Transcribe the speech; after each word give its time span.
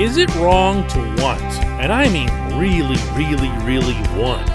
Is 0.00 0.16
it 0.16 0.34
wrong 0.36 0.86
to 0.88 0.98
want, 1.22 1.42
and 1.78 1.92
I 1.92 2.08
mean 2.08 2.30
really, 2.58 2.96
really, 3.14 3.50
really 3.62 3.92
want, 4.18 4.48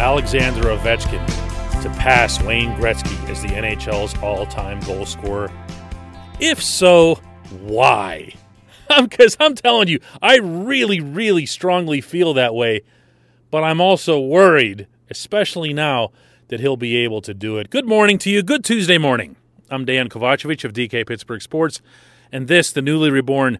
Alexander 0.00 0.62
Ovechkin 0.62 1.24
to 1.80 1.88
pass 1.90 2.42
Wayne 2.42 2.74
Gretzky 2.74 3.28
as 3.30 3.40
the 3.40 3.48
NHL's 3.48 4.20
all 4.20 4.46
time 4.46 4.80
goal 4.80 5.06
scorer? 5.06 5.52
If 6.40 6.60
so, 6.60 7.20
why? 7.60 8.34
Because 9.00 9.36
I'm 9.38 9.54
telling 9.54 9.86
you, 9.86 10.00
I 10.20 10.38
really, 10.38 11.00
really 11.00 11.46
strongly 11.46 12.00
feel 12.00 12.34
that 12.34 12.54
way, 12.54 12.82
but 13.52 13.62
I'm 13.62 13.80
also 13.80 14.20
worried, 14.20 14.88
especially 15.08 15.72
now, 15.72 16.10
that 16.48 16.60
he'll 16.60 16.76
be 16.76 16.96
able 16.96 17.22
to 17.22 17.32
do 17.32 17.58
it. 17.58 17.70
Good 17.70 17.86
morning 17.86 18.18
to 18.18 18.30
you. 18.30 18.42
Good 18.42 18.64
Tuesday 18.64 18.98
morning. 18.98 19.36
I'm 19.70 19.84
Dan 19.84 20.08
Kovacevic 20.08 20.64
of 20.64 20.72
DK 20.72 21.06
Pittsburgh 21.06 21.40
Sports, 21.40 21.80
and 22.30 22.48
this, 22.48 22.72
the 22.72 22.82
newly 22.82 23.10
reborn 23.10 23.58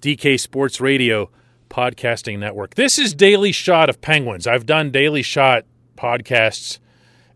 DK 0.00 0.40
Sports 0.40 0.80
Radio 0.80 1.30
podcasting 1.68 2.38
network. 2.38 2.74
This 2.74 2.98
is 2.98 3.12
Daily 3.12 3.52
Shot 3.52 3.90
of 3.90 4.00
Penguins. 4.00 4.46
I've 4.46 4.64
done 4.64 4.90
Daily 4.90 5.20
Shot 5.20 5.66
podcasts 5.94 6.78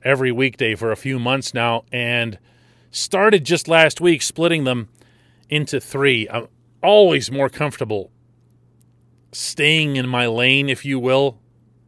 every 0.02 0.32
weekday 0.32 0.74
for 0.74 0.90
a 0.90 0.96
few 0.96 1.18
months 1.18 1.52
now 1.52 1.84
and 1.92 2.38
started 2.90 3.44
just 3.44 3.68
last 3.68 4.00
week 4.00 4.22
splitting 4.22 4.64
them 4.64 4.88
into 5.50 5.78
three. 5.78 6.26
I'm 6.30 6.48
always 6.82 7.30
more 7.30 7.50
comfortable 7.50 8.10
staying 9.30 9.96
in 9.96 10.08
my 10.08 10.26
lane, 10.26 10.70
if 10.70 10.86
you 10.86 10.98
will, 10.98 11.38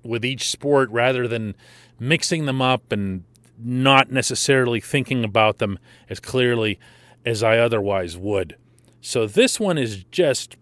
with 0.02 0.26
each 0.26 0.50
sport 0.50 0.90
rather 0.90 1.26
than 1.26 1.54
mixing 1.98 2.44
them 2.44 2.60
up 2.60 2.92
and 2.92 3.24
not 3.58 4.10
necessarily 4.10 4.80
thinking 4.80 5.24
about 5.24 5.56
them 5.56 5.78
as 6.10 6.20
clearly 6.20 6.78
as 7.24 7.42
I 7.42 7.56
otherwise 7.56 8.18
would. 8.18 8.56
So 9.00 9.26
this 9.26 9.58
one 9.58 9.78
is 9.78 10.04
just 10.10 10.56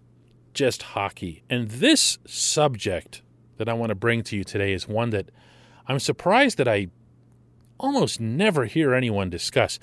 just 0.54 0.82
hockey. 0.82 1.42
And 1.50 1.68
this 1.68 2.18
subject 2.26 3.22
that 3.58 3.68
I 3.68 3.74
want 3.74 3.90
to 3.90 3.94
bring 3.94 4.22
to 4.24 4.36
you 4.36 4.44
today 4.44 4.72
is 4.72 4.88
one 4.88 5.10
that 5.10 5.30
I'm 5.86 5.98
surprised 5.98 6.58
that 6.58 6.68
I 6.68 6.88
almost 7.78 8.20
never 8.20 8.64
hear 8.64 8.94
anyone 8.94 9.30
discuss. 9.30 9.78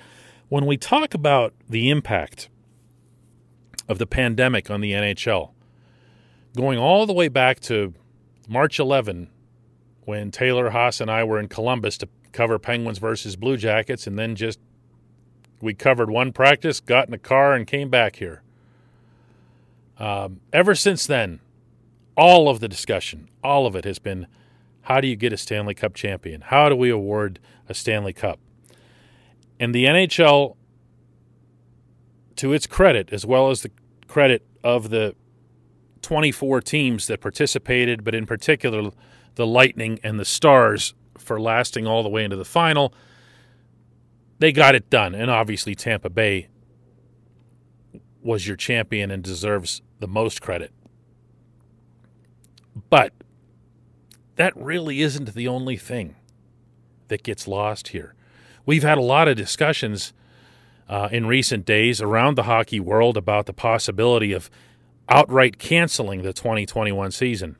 When 0.49 0.65
we 0.65 0.77
talk 0.77 1.13
about 1.13 1.53
the 1.69 1.89
impact 1.89 2.49
of 3.87 3.99
the 3.99 4.07
pandemic 4.07 4.69
on 4.69 4.81
the 4.81 4.91
NHL, 4.93 5.51
going 6.55 6.79
all 6.79 7.05
the 7.05 7.13
way 7.13 7.27
back 7.27 7.59
to 7.61 7.93
March 8.47 8.79
11, 8.79 9.29
when 10.03 10.31
Taylor 10.31 10.71
Haase 10.71 10.99
and 10.99 11.11
I 11.11 11.23
were 11.23 11.39
in 11.39 11.47
Columbus 11.47 11.97
to 11.99 12.09
cover 12.31 12.57
Penguins 12.57 12.97
versus 12.97 13.35
Blue 13.35 13.57
Jackets, 13.57 14.07
and 14.07 14.17
then 14.17 14.35
just 14.35 14.59
we 15.61 15.73
covered 15.73 16.09
one 16.09 16.33
practice, 16.33 16.79
got 16.79 17.07
in 17.07 17.13
a 17.13 17.19
car, 17.19 17.53
and 17.53 17.67
came 17.67 17.89
back 17.89 18.15
here. 18.15 18.41
Um, 20.01 20.41
ever 20.51 20.73
since 20.73 21.05
then, 21.05 21.41
all 22.17 22.49
of 22.49 22.59
the 22.59 22.67
discussion, 22.67 23.29
all 23.43 23.67
of 23.67 23.75
it 23.75 23.85
has 23.85 23.99
been 23.99 24.25
how 24.81 24.99
do 24.99 25.07
you 25.07 25.15
get 25.15 25.31
a 25.31 25.37
Stanley 25.37 25.75
Cup 25.75 25.93
champion? 25.93 26.41
How 26.41 26.69
do 26.69 26.75
we 26.75 26.89
award 26.89 27.39
a 27.69 27.75
Stanley 27.75 28.11
Cup? 28.11 28.39
And 29.59 29.75
the 29.75 29.85
NHL, 29.85 30.55
to 32.37 32.51
its 32.51 32.65
credit, 32.65 33.13
as 33.13 33.27
well 33.27 33.51
as 33.51 33.61
the 33.61 33.69
credit 34.07 34.43
of 34.63 34.89
the 34.89 35.15
24 36.01 36.61
teams 36.61 37.05
that 37.05 37.21
participated, 37.21 38.03
but 38.03 38.15
in 38.15 38.25
particular 38.25 38.89
the 39.35 39.45
Lightning 39.45 39.99
and 40.03 40.19
the 40.19 40.25
Stars 40.25 40.95
for 41.15 41.39
lasting 41.39 41.85
all 41.85 42.01
the 42.01 42.09
way 42.09 42.23
into 42.23 42.35
the 42.35 42.43
final, 42.43 42.91
they 44.39 44.51
got 44.51 44.73
it 44.73 44.89
done. 44.89 45.13
And 45.13 45.29
obviously, 45.29 45.75
Tampa 45.75 46.09
Bay 46.09 46.47
was 48.23 48.47
your 48.47 48.57
champion 48.57 49.11
and 49.11 49.23
deserves 49.23 49.83
the 50.01 50.07
most 50.07 50.41
credit. 50.41 50.73
But 52.89 53.13
that 54.35 54.55
really 54.57 55.01
isn't 55.01 55.33
the 55.33 55.47
only 55.47 55.77
thing 55.77 56.15
that 57.07 57.23
gets 57.23 57.47
lost 57.47 57.89
here. 57.89 58.13
We've 58.65 58.83
had 58.83 58.97
a 58.97 59.01
lot 59.01 59.27
of 59.27 59.35
discussions 59.37 60.13
uh, 60.89 61.09
in 61.11 61.25
recent 61.25 61.65
days 61.65 62.01
around 62.01 62.35
the 62.35 62.43
hockey 62.43 62.79
world 62.79 63.17
about 63.17 63.45
the 63.45 63.53
possibility 63.53 64.33
of 64.33 64.49
outright 65.07 65.57
canceling 65.57 66.21
the 66.21 66.33
2021 66.33 67.11
season. 67.11 67.57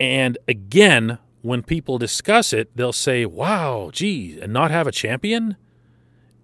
And 0.00 0.38
again, 0.46 1.18
when 1.42 1.62
people 1.62 1.98
discuss 1.98 2.52
it, 2.52 2.70
they'll 2.76 2.92
say, 2.92 3.24
wow, 3.24 3.90
gee, 3.92 4.38
and 4.40 4.52
not 4.52 4.70
have 4.70 4.86
a 4.86 4.92
champion? 4.92 5.56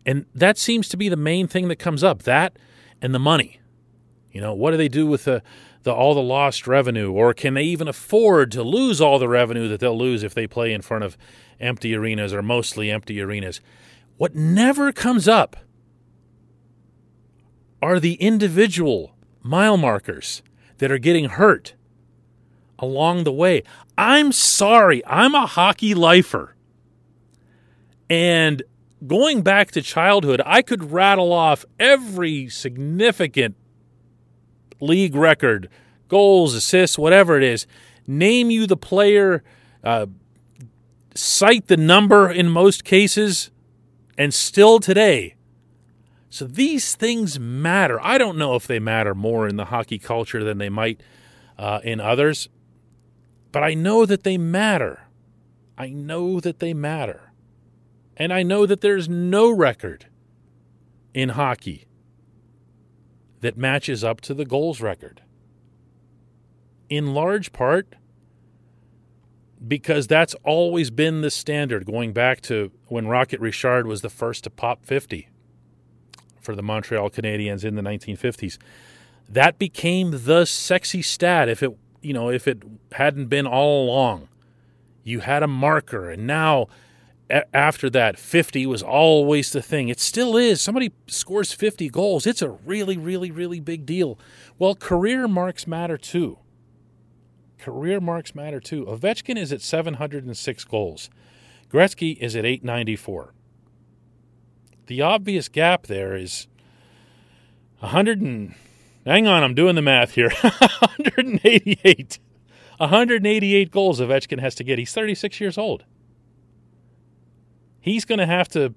And 0.06 0.26
that 0.34 0.58
seems 0.58 0.88
to 0.88 0.96
be 0.96 1.08
the 1.08 1.16
main 1.16 1.46
thing 1.46 1.68
that 1.68 1.76
comes 1.76 2.04
up 2.04 2.22
that 2.24 2.56
and 3.00 3.14
the 3.14 3.18
money. 3.18 3.60
You 4.34 4.40
know, 4.40 4.52
what 4.52 4.72
do 4.72 4.76
they 4.76 4.88
do 4.88 5.06
with 5.06 5.24
the, 5.24 5.44
the 5.84 5.94
all 5.94 6.12
the 6.12 6.20
lost 6.20 6.66
revenue? 6.66 7.12
Or 7.12 7.32
can 7.32 7.54
they 7.54 7.62
even 7.62 7.86
afford 7.86 8.50
to 8.52 8.64
lose 8.64 9.00
all 9.00 9.20
the 9.20 9.28
revenue 9.28 9.68
that 9.68 9.78
they'll 9.78 9.96
lose 9.96 10.24
if 10.24 10.34
they 10.34 10.48
play 10.48 10.72
in 10.72 10.82
front 10.82 11.04
of 11.04 11.16
empty 11.60 11.94
arenas 11.94 12.34
or 12.34 12.42
mostly 12.42 12.90
empty 12.90 13.20
arenas? 13.20 13.60
What 14.16 14.34
never 14.34 14.90
comes 14.90 15.28
up 15.28 15.56
are 17.80 18.00
the 18.00 18.14
individual 18.14 19.14
mile 19.40 19.76
markers 19.76 20.42
that 20.78 20.90
are 20.90 20.98
getting 20.98 21.26
hurt 21.26 21.74
along 22.80 23.22
the 23.22 23.32
way. 23.32 23.62
I'm 23.96 24.32
sorry, 24.32 25.00
I'm 25.06 25.36
a 25.36 25.46
hockey 25.46 25.94
lifer. 25.94 26.56
And 28.10 28.64
going 29.06 29.42
back 29.42 29.70
to 29.72 29.82
childhood, 29.82 30.42
I 30.44 30.60
could 30.60 30.90
rattle 30.90 31.32
off 31.32 31.64
every 31.78 32.48
significant 32.48 33.54
league 34.84 35.14
record, 35.14 35.68
goals, 36.08 36.54
assists, 36.54 36.98
whatever 36.98 37.36
it 37.36 37.42
is. 37.42 37.66
Name 38.06 38.50
you 38.50 38.66
the 38.66 38.76
player, 38.76 39.42
uh, 39.82 40.06
cite 41.14 41.68
the 41.68 41.76
number 41.76 42.30
in 42.30 42.48
most 42.48 42.84
cases, 42.84 43.50
and 44.18 44.32
still 44.32 44.78
today. 44.78 45.34
So 46.28 46.46
these 46.46 46.96
things 46.96 47.38
matter. 47.38 48.00
I 48.02 48.18
don't 48.18 48.36
know 48.36 48.56
if 48.56 48.66
they 48.66 48.78
matter 48.78 49.14
more 49.14 49.46
in 49.46 49.56
the 49.56 49.66
hockey 49.66 49.98
culture 49.98 50.42
than 50.42 50.58
they 50.58 50.68
might 50.68 51.00
uh, 51.56 51.80
in 51.84 52.00
others, 52.00 52.48
but 53.52 53.62
I 53.62 53.74
know 53.74 54.04
that 54.04 54.24
they 54.24 54.36
matter. 54.36 55.02
I 55.78 55.90
know 55.90 56.40
that 56.40 56.58
they 56.58 56.74
matter. 56.74 57.32
And 58.16 58.32
I 58.32 58.42
know 58.42 58.66
that 58.66 58.80
there's 58.80 59.08
no 59.08 59.50
record 59.50 60.06
in 61.12 61.30
hockey 61.30 61.86
that 63.44 63.58
matches 63.58 64.02
up 64.02 64.22
to 64.22 64.32
the 64.32 64.46
goals 64.46 64.80
record. 64.80 65.20
In 66.88 67.12
large 67.12 67.52
part 67.52 67.94
because 69.68 70.06
that's 70.06 70.34
always 70.44 70.90
been 70.90 71.20
the 71.20 71.30
standard 71.30 71.84
going 71.84 72.14
back 72.14 72.40
to 72.40 72.70
when 72.86 73.06
Rocket 73.06 73.40
Richard 73.40 73.86
was 73.86 74.00
the 74.00 74.08
first 74.08 74.44
to 74.44 74.50
pop 74.50 74.86
50 74.86 75.28
for 76.40 76.54
the 76.54 76.62
Montreal 76.62 77.10
Canadiens 77.10 77.64
in 77.64 77.74
the 77.74 77.82
1950s. 77.82 78.56
That 79.28 79.58
became 79.58 80.24
the 80.24 80.46
sexy 80.46 81.02
stat 81.02 81.50
if 81.50 81.62
it 81.62 81.76
you 82.00 82.14
know 82.14 82.30
if 82.30 82.48
it 82.48 82.62
hadn't 82.92 83.26
been 83.26 83.46
all 83.46 83.84
along. 83.84 84.28
You 85.02 85.20
had 85.20 85.42
a 85.42 85.48
marker 85.48 86.08
and 86.10 86.26
now 86.26 86.68
after 87.30 87.88
that, 87.90 88.18
50 88.18 88.66
was 88.66 88.82
always 88.82 89.50
the 89.52 89.62
thing. 89.62 89.88
It 89.88 90.00
still 90.00 90.36
is. 90.36 90.60
Somebody 90.60 90.92
scores 91.06 91.52
50 91.52 91.88
goals. 91.88 92.26
It's 92.26 92.42
a 92.42 92.50
really, 92.50 92.96
really, 92.96 93.30
really 93.30 93.60
big 93.60 93.86
deal. 93.86 94.18
Well, 94.58 94.74
career 94.74 95.26
marks 95.26 95.66
matter 95.66 95.96
too. 95.96 96.38
Career 97.58 98.00
marks 98.00 98.34
matter 98.34 98.60
too. 98.60 98.84
Ovechkin 98.84 99.38
is 99.38 99.52
at 99.52 99.62
706 99.62 100.64
goals. 100.64 101.08
Gretzky 101.70 102.18
is 102.18 102.36
at 102.36 102.44
894. 102.44 103.32
The 104.86 105.00
obvious 105.00 105.48
gap 105.48 105.86
there 105.86 106.14
is 106.14 106.46
100 107.78 108.20
and 108.20 108.54
hang 109.06 109.26
on, 109.26 109.42
I'm 109.42 109.54
doing 109.54 109.76
the 109.76 109.82
math 109.82 110.12
here. 110.12 110.30
188. 110.40 112.18
188 112.76 113.70
goals 113.70 114.00
Ovechkin 114.00 114.40
has 114.40 114.54
to 114.56 114.64
get. 114.64 114.78
He's 114.78 114.92
36 114.92 115.40
years 115.40 115.56
old. 115.56 115.84
He's 117.84 118.06
going 118.06 118.18
to 118.18 118.24
have 118.26 118.48
to 118.48 118.74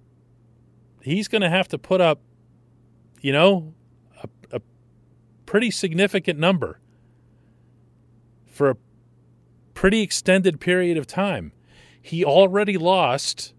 he's 1.01 1.29
going 1.29 1.41
to 1.41 1.49
have 1.49 1.69
to 1.69 1.77
put 1.77 2.01
up 2.01 2.19
you 3.21 3.31
know 3.31 3.73
a, 4.21 4.57
a 4.57 4.61
pretty 5.45 5.71
significant 5.71 6.37
number 6.37 6.81
for 8.45 8.69
a 8.69 8.75
pretty 9.73 10.01
extended 10.01 10.59
period 10.59 10.97
of 10.97 11.07
time. 11.07 11.53
He 12.01 12.25
already 12.25 12.77
lost 12.77 13.53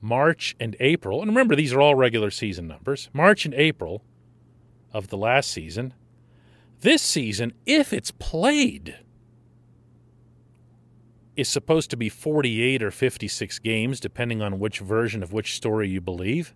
March 0.00 0.56
and 0.58 0.74
April. 0.80 1.20
And 1.20 1.30
remember, 1.30 1.54
these 1.54 1.72
are 1.72 1.80
all 1.80 1.94
regular 1.94 2.30
season 2.30 2.66
numbers. 2.66 3.10
March 3.12 3.44
and 3.44 3.52
April 3.54 4.02
of 4.92 5.08
the 5.08 5.16
last 5.18 5.50
season. 5.50 5.92
This 6.80 7.02
season, 7.02 7.52
if 7.66 7.92
it's 7.92 8.12
played, 8.12 8.98
is 11.38 11.48
supposed 11.48 11.88
to 11.88 11.96
be 11.96 12.08
48 12.08 12.82
or 12.82 12.90
56 12.90 13.60
games, 13.60 14.00
depending 14.00 14.42
on 14.42 14.58
which 14.58 14.80
version 14.80 15.22
of 15.22 15.32
which 15.32 15.54
story 15.54 15.88
you 15.88 16.00
believe. 16.00 16.52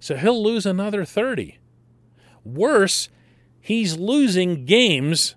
So 0.00 0.16
he'll 0.16 0.42
lose 0.42 0.66
another 0.66 1.04
30. 1.04 1.60
Worse, 2.44 3.08
he's 3.60 3.96
losing 3.96 4.64
games 4.64 5.36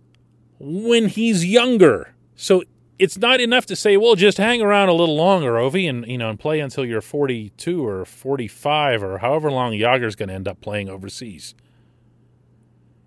when 0.57 1.07
he's 1.07 1.45
younger. 1.45 2.15
So 2.35 2.63
it's 2.97 3.15
not 3.15 3.39
enough 3.39 3.67
to 3.67 3.75
say, 3.75 3.95
well, 3.95 4.15
just 4.15 4.39
hang 4.39 4.59
around 4.59 4.89
a 4.89 4.93
little 4.93 5.15
longer, 5.15 5.51
Ovi, 5.51 5.87
and 5.87 6.07
you 6.07 6.17
know, 6.17 6.31
and 6.31 6.39
play 6.39 6.59
until 6.59 6.83
you're 6.83 7.01
42 7.01 7.85
or 7.85 8.05
45 8.05 9.03
or 9.03 9.19
however 9.19 9.51
long 9.51 9.73
Jagr's 9.73 10.15
going 10.15 10.29
to 10.29 10.35
end 10.35 10.47
up 10.47 10.61
playing 10.61 10.89
overseas. 10.89 11.53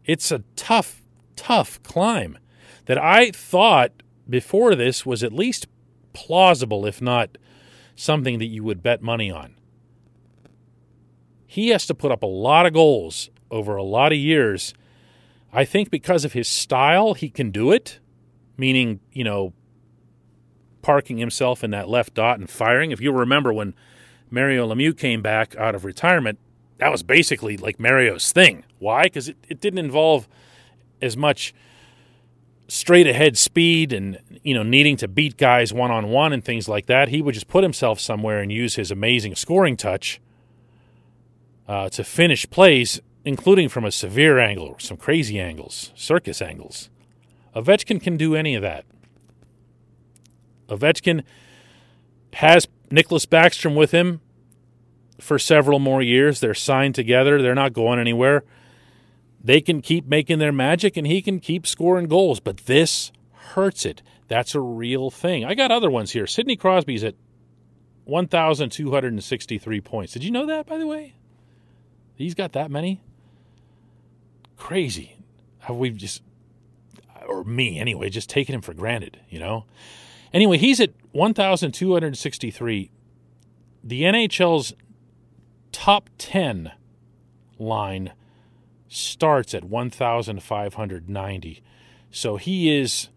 It's 0.05 0.31
a 0.31 0.45
tough, 0.55 1.03
tough 1.35 1.83
climb 1.83 2.39
that 2.85 2.99
I 2.99 3.33
thought 3.33 3.91
before 4.29 4.75
this 4.75 5.07
was 5.07 5.23
at 5.23 5.33
least 5.33 5.67
plausible, 6.13 6.85
if 6.87 7.01
not 7.01 7.39
something 7.95 8.39
that 8.39 8.47
you 8.47 8.63
would 8.63 8.83
bet 8.83 9.03
money 9.03 9.31
on. 9.31 9.55
He 11.47 11.69
has 11.69 11.87
to 11.87 11.95
put 11.95 12.13
up 12.13 12.23
a 12.23 12.27
lot 12.27 12.67
of 12.67 12.73
goals 12.73 13.31
over 13.51 13.77
a 13.77 13.83
lot 13.83 14.13
of 14.13 14.19
years. 14.19 14.75
I 15.53 15.65
think 15.65 15.91
because 15.91 16.25
of 16.25 16.35
his 16.35 16.47
style, 16.47 17.15
he 17.15 17.31
can 17.31 17.51
do 17.51 17.73
it, 17.73 17.99
meaning, 18.57 19.01
you 19.13 19.25
know, 19.25 19.53
parking 20.83 21.19
himself 21.19 21.65
in 21.65 21.71
that 21.71 21.89
left 21.89 22.15
dot 22.15 22.39
and 22.39 22.49
firing. 22.49 22.91
If 22.91 23.01
you 23.01 23.13
remember 23.13 23.53
when 23.53 23.75
Mario 24.31 24.69
Lemieux 24.69 24.97
came 24.97 25.23
back 25.23 25.57
out 25.57 25.75
of 25.75 25.85
retirement, 25.85 26.39
that 26.79 26.93
was 26.93 27.03
basically 27.03 27.57
like 27.57 27.81
Mario's 27.81 28.31
thing. 28.31 28.65
Why? 28.79 29.05
Because 29.05 29.29
it, 29.29 29.37
it 29.49 29.61
didn't 29.61 29.79
involve 29.81 30.29
as 31.01 31.17
much 31.17 31.55
straight 32.69 33.07
ahead 33.07 33.37
speed 33.39 33.93
and 33.93 34.19
you 34.43 34.55
know 34.55 34.63
needing 34.63 34.97
to 34.99 35.09
beat 35.09 35.37
guys 35.37 35.73
one 35.73 35.91
on 35.91 36.09
one 36.09 36.33
and 36.33 36.45
things 36.45 36.69
like 36.69 36.87
that. 36.87 37.09
He 37.09 37.23
would 37.23 37.35
just 37.35 37.49
put 37.49 37.65
himself 37.65 37.99
somewhere 37.99 38.41
and 38.41 38.53
use 38.53 38.77
his 38.77 38.91
amazing 38.91 39.35
scoring 39.35 39.77
touch 39.77 40.21
uh, 41.67 41.89
to 41.91 42.05
finish 42.05 42.49
plays, 42.49 43.01
including 43.25 43.69
from 43.69 43.85
a 43.85 43.93
severe 43.93 44.39
angle, 44.39 44.77
some 44.79 44.97
crazy 44.97 45.41
angles, 45.41 45.93
circus 45.95 46.41
angles. 46.41 46.91
Ovechkin 47.57 48.01
can 48.01 48.17
do 48.17 48.35
any 48.35 48.55
of 48.55 48.63
that. 48.63 48.85
Ovechkin 50.69 51.25
has 52.35 52.69
Nicklas 52.91 53.27
Backstrom 53.27 53.75
with 53.75 53.91
him 53.91 54.21
for 55.19 55.39
several 55.39 55.79
more 55.79 56.03
years. 56.03 56.41
They're 56.41 56.55
signed 56.55 56.95
together. 56.95 57.41
They're 57.41 57.55
not 57.55 57.73
going 57.73 57.99
anywhere. 57.99 58.45
They 59.43 59.61
can 59.61 59.81
keep 59.81 60.07
making 60.07 60.39
their 60.39 60.53
magic 60.53 60.97
and 60.97 61.07
he 61.07 61.23
can 61.23 61.41
keep 61.41 61.67
scoring 61.67 62.07
goals, 62.07 62.41
but 62.41 62.59
this 62.67 63.13
hurts 63.33 63.87
it. 63.87 64.03
That's 64.27 64.55
a 64.55 64.61
real 64.61 65.11
thing. 65.11 65.45
I 65.45 65.55
got 65.55 65.71
other 65.71 65.91
ones 65.91 66.13
here. 66.13 66.27
Sidney 66.27 66.57
Crosby's 66.57 67.05
at 67.05 67.15
1,263 68.05 69.81
points. 69.81 70.13
Did 70.13 70.25
you 70.25 70.31
know 70.31 70.47
that, 70.47 70.67
by 70.67 70.79
the 70.79 70.87
way? 70.87 71.15
He's 72.15 72.35
got 72.35 72.53
that 72.53 72.71
many? 72.71 73.01
Crazy. 74.57 75.17
Have 75.61 75.77
we 75.77 75.91
just, 75.91 76.23
or 77.27 77.45
me 77.45 77.79
anyway, 77.79 78.11
just 78.11 78.29
taken 78.29 78.55
him 78.55 78.61
for 78.61 78.75
granted, 78.75 79.21
you 79.29 79.39
know? 79.39 79.67
Anyway, 80.33 80.59
he's 80.59 80.81
at 80.81 80.93
1,263. 81.13 82.91
The 83.85 84.03
NHL's 84.03 84.75
top 85.71 86.11
10 86.19 86.73
line 87.59 88.13
starts 88.89 89.55
at 89.55 89.65
1,590. 89.65 91.63
So 92.11 92.37
he 92.37 92.77
is 92.77 93.09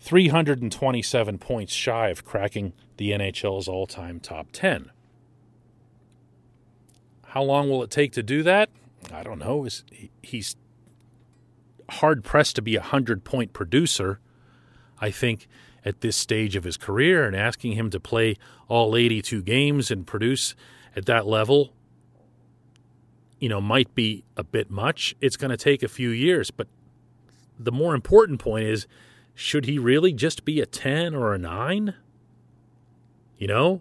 327 0.00 1.38
points 1.38 1.72
shy 1.72 2.08
of 2.08 2.24
cracking 2.24 2.72
the 2.96 3.10
NHL's 3.10 3.68
all 3.68 3.86
time 3.86 4.18
top 4.18 4.48
10. 4.52 4.90
How 7.28 7.42
long 7.42 7.68
will 7.70 7.82
it 7.82 7.90
take 7.90 8.12
to 8.12 8.22
do 8.22 8.42
that? 8.42 8.70
I 9.12 9.22
don't 9.22 9.38
know. 9.38 9.68
He's 10.22 10.56
hard 11.88 12.24
pressed 12.24 12.56
to 12.56 12.62
be 12.62 12.76
a 12.76 12.80
100 12.80 13.24
point 13.24 13.52
producer. 13.52 14.20
I 15.00 15.10
think 15.10 15.46
at 15.84 16.00
this 16.00 16.16
stage 16.16 16.56
of 16.56 16.64
his 16.64 16.76
career 16.76 17.26
and 17.26 17.34
asking 17.36 17.72
him 17.72 17.90
to 17.90 18.00
play 18.00 18.36
all 18.68 18.96
82 18.96 19.42
games 19.42 19.90
and 19.90 20.06
produce 20.06 20.54
at 20.94 21.06
that 21.06 21.26
level 21.26 21.72
you 23.40 23.48
know 23.48 23.60
might 23.60 23.92
be 23.94 24.22
a 24.36 24.44
bit 24.44 24.70
much 24.70 25.16
it's 25.20 25.36
going 25.36 25.50
to 25.50 25.56
take 25.56 25.82
a 25.82 25.88
few 25.88 26.10
years. 26.10 26.50
But 26.50 26.68
the 27.58 27.72
more 27.72 27.94
important 27.94 28.38
point 28.38 28.66
is 28.66 28.86
should 29.34 29.64
he 29.64 29.78
really 29.78 30.12
just 30.12 30.44
be 30.44 30.60
a 30.60 30.66
10 30.66 31.14
or 31.14 31.34
a 31.34 31.38
9 31.38 31.94
you 33.38 33.46
know? 33.46 33.80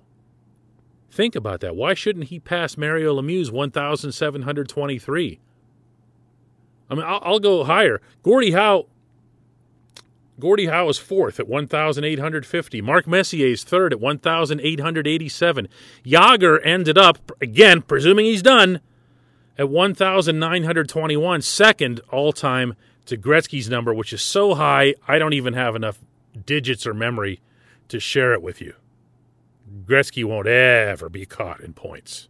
Think 1.11 1.35
about 1.35 1.59
that. 1.59 1.75
Why 1.75 1.93
shouldn't 1.93 2.27
he 2.27 2.39
pass 2.39 2.77
Mario 2.77 3.13
Lemieux's 3.13 3.51
1723 3.51 5.39
I 6.89 6.95
mean 6.95 7.03
I'll, 7.05 7.19
I'll 7.21 7.39
go 7.39 7.63
higher. 7.65 8.01
Gordie 8.23 8.51
Howe 8.51 8.87
Gordie 10.39 10.67
Howe 10.67 10.87
is 10.87 10.97
fourth 10.97 11.39
at 11.39 11.47
1,850. 11.47 12.81
Mark 12.81 13.05
Messier 13.07 13.47
is 13.47 13.63
third 13.63 13.91
at 13.91 13.99
1,887. 13.99 15.67
Jagr 16.05 16.59
ended 16.63 16.97
up, 16.97 17.31
again, 17.41 17.81
presuming 17.81 18.25
he's 18.25 18.41
done, 18.41 18.79
at 19.59 19.69
1,921, 19.69 21.41
second 21.41 21.99
all 22.09 22.31
time 22.31 22.75
to 23.05 23.17
Gretzky's 23.17 23.69
number, 23.69 23.93
which 23.93 24.13
is 24.13 24.21
so 24.21 24.55
high, 24.55 24.95
I 25.05 25.19
don't 25.19 25.33
even 25.33 25.53
have 25.53 25.75
enough 25.75 25.99
digits 26.45 26.87
or 26.87 26.93
memory 26.93 27.41
to 27.89 27.99
share 27.99 28.33
it 28.33 28.41
with 28.41 28.61
you. 28.61 28.73
Gretzky 29.83 30.23
won't 30.23 30.47
ever 30.47 31.09
be 31.09 31.25
caught 31.25 31.59
in 31.59 31.73
points. 31.73 32.29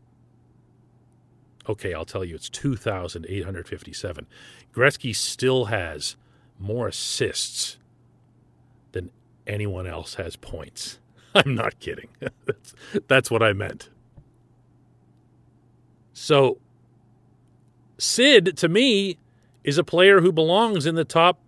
Okay, 1.69 1.93
I'll 1.93 2.03
tell 2.03 2.25
you, 2.25 2.33
it's 2.33 2.49
2,857. 2.49 4.25
Gretzky 4.73 5.15
still 5.15 5.65
has 5.65 6.15
more 6.57 6.87
assists 6.87 7.77
than 8.91 9.11
anyone 9.45 9.85
else 9.85 10.15
has 10.15 10.35
points. 10.35 10.97
I'm 11.35 11.53
not 11.53 11.79
kidding. 11.79 12.09
that's, 12.45 12.73
that's 13.07 13.29
what 13.29 13.43
I 13.43 13.53
meant. 13.53 13.89
So, 16.11 16.57
Sid, 17.99 18.57
to 18.57 18.69
me, 18.69 19.17
is 19.63 19.77
a 19.77 19.83
player 19.83 20.21
who 20.21 20.31
belongs 20.31 20.85
in 20.85 20.95
the 20.95 21.05
top 21.05 21.39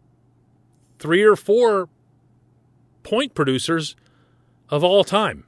three 1.00 1.24
or 1.24 1.36
four 1.36 1.90
point 3.04 3.34
producers 3.34 3.96
of 4.70 4.84
all 4.84 5.04
time. 5.04 5.46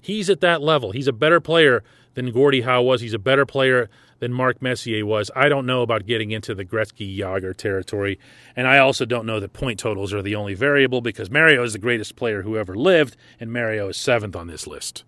He's 0.00 0.28
at 0.28 0.40
that 0.40 0.60
level. 0.60 0.90
He's 0.90 1.06
a 1.06 1.12
better 1.12 1.40
player 1.40 1.82
than 2.14 2.32
Gordie 2.32 2.62
Howe 2.62 2.82
was. 2.82 3.00
He's 3.00 3.14
a 3.14 3.18
better 3.18 3.46
player 3.46 3.88
than 4.18 4.32
Mark 4.32 4.60
Messier 4.60 5.06
was. 5.06 5.30
I 5.34 5.48
don't 5.48 5.66
know 5.66 5.82
about 5.82 6.06
getting 6.06 6.30
into 6.30 6.54
the 6.54 6.64
Gretzky 6.64 7.16
Jagr 7.16 7.56
territory, 7.56 8.18
and 8.54 8.66
I 8.66 8.78
also 8.78 9.04
don't 9.04 9.26
know 9.26 9.40
that 9.40 9.52
point 9.52 9.78
totals 9.78 10.12
are 10.12 10.22
the 10.22 10.34
only 10.34 10.54
variable 10.54 11.00
because 11.00 11.30
Mario 11.30 11.62
is 11.62 11.72
the 11.72 11.78
greatest 11.78 12.14
player 12.16 12.42
who 12.42 12.56
ever 12.56 12.76
lived, 12.76 13.16
and 13.40 13.52
Mario 13.52 13.88
is 13.88 13.96
seventh 13.96 14.36
on 14.36 14.48
this 14.48 14.66
list. 14.66 15.04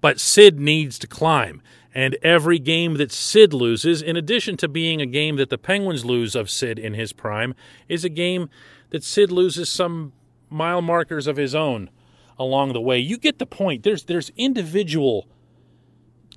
But 0.00 0.20
Sid 0.20 0.60
needs 0.60 0.98
to 1.00 1.06
climb, 1.06 1.62
and 1.94 2.16
every 2.22 2.58
game 2.58 2.94
that 2.94 3.10
Sid 3.10 3.52
loses, 3.52 4.02
in 4.02 4.16
addition 4.16 4.56
to 4.58 4.68
being 4.68 5.00
a 5.00 5.06
game 5.06 5.36
that 5.36 5.50
the 5.50 5.58
Penguins 5.58 6.04
lose 6.04 6.34
of 6.34 6.50
Sid 6.50 6.78
in 6.78 6.94
his 6.94 7.12
prime, 7.12 7.54
is 7.88 8.04
a 8.04 8.08
game 8.08 8.50
that 8.90 9.02
Sid 9.02 9.32
loses 9.32 9.68
some 9.70 10.12
mile 10.50 10.82
markers 10.82 11.26
of 11.26 11.36
his 11.36 11.54
own 11.54 11.90
along 12.38 12.72
the 12.72 12.80
way. 12.80 12.98
You 12.98 13.18
get 13.18 13.38
the 13.38 13.46
point. 13.46 13.82
There's 13.82 14.04
there's 14.04 14.30
individual 14.36 15.28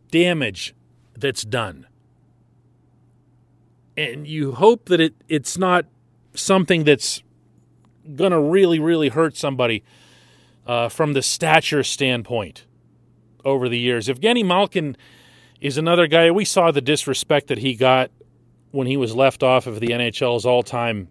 damage 0.10 0.74
that's 1.16 1.44
done. 1.44 1.88
And 3.98 4.28
you 4.28 4.54
hope 4.54 4.86
that 4.86 5.00
it, 5.00 5.16
it's 5.28 5.58
not 5.58 5.86
something 6.34 6.84
that's 6.86 7.22
going 8.16 8.32
to 8.32 8.40
really, 8.40 8.80
really 8.80 9.10
hurt 9.10 9.38
somebody 9.38 9.84
uh, 10.66 10.90
from 10.90 11.14
the 11.14 11.22
stature 11.22 11.84
standpoint 11.84 12.66
over 13.44 13.68
the 13.68 13.80
years. 13.80 14.08
Evgeny 14.08 14.46
Malkin 14.46 14.96
is 15.62 15.78
another 15.78 16.08
guy. 16.08 16.32
We 16.32 16.44
saw 16.44 16.72
the 16.72 16.82
disrespect 16.82 17.48
that 17.48 17.60
he 17.60 17.76
got 17.76 18.12
when 18.72 18.88
he 18.88 18.98
was 18.98 19.16
left 19.16 19.44
off 19.44 19.68
of 19.68 19.80
the 19.80 19.88
NHL's 19.88 20.46
all 20.46 20.64
time 20.64 21.08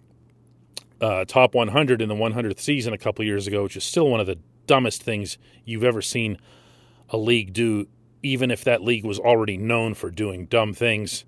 uh, 1.01 1.25
top 1.25 1.55
100 1.55 2.03
in 2.03 2.09
the 2.09 2.15
100th 2.15 2.59
season 2.59 2.93
a 2.93 2.99
couple 2.99 3.25
years 3.25 3.47
ago, 3.47 3.63
which 3.63 3.77
is 3.77 3.85
still 3.85 4.09
one 4.09 4.21
of 4.21 4.27
the 4.27 4.39
dumbest 4.67 5.03
things 5.03 5.39
you've 5.65 5.85
ever 5.85 6.03
seen 6.03 6.37
a 7.09 7.17
league 7.17 7.53
do, 7.53 7.87
even 8.23 8.51
if 8.51 8.65
that 8.65 8.83
league 8.83 9.05
was 9.05 9.19
already 9.19 9.57
known 9.57 9.95
for 9.95 10.11
doing 10.11 10.47
dumb 10.47 10.75
things. 10.75 11.25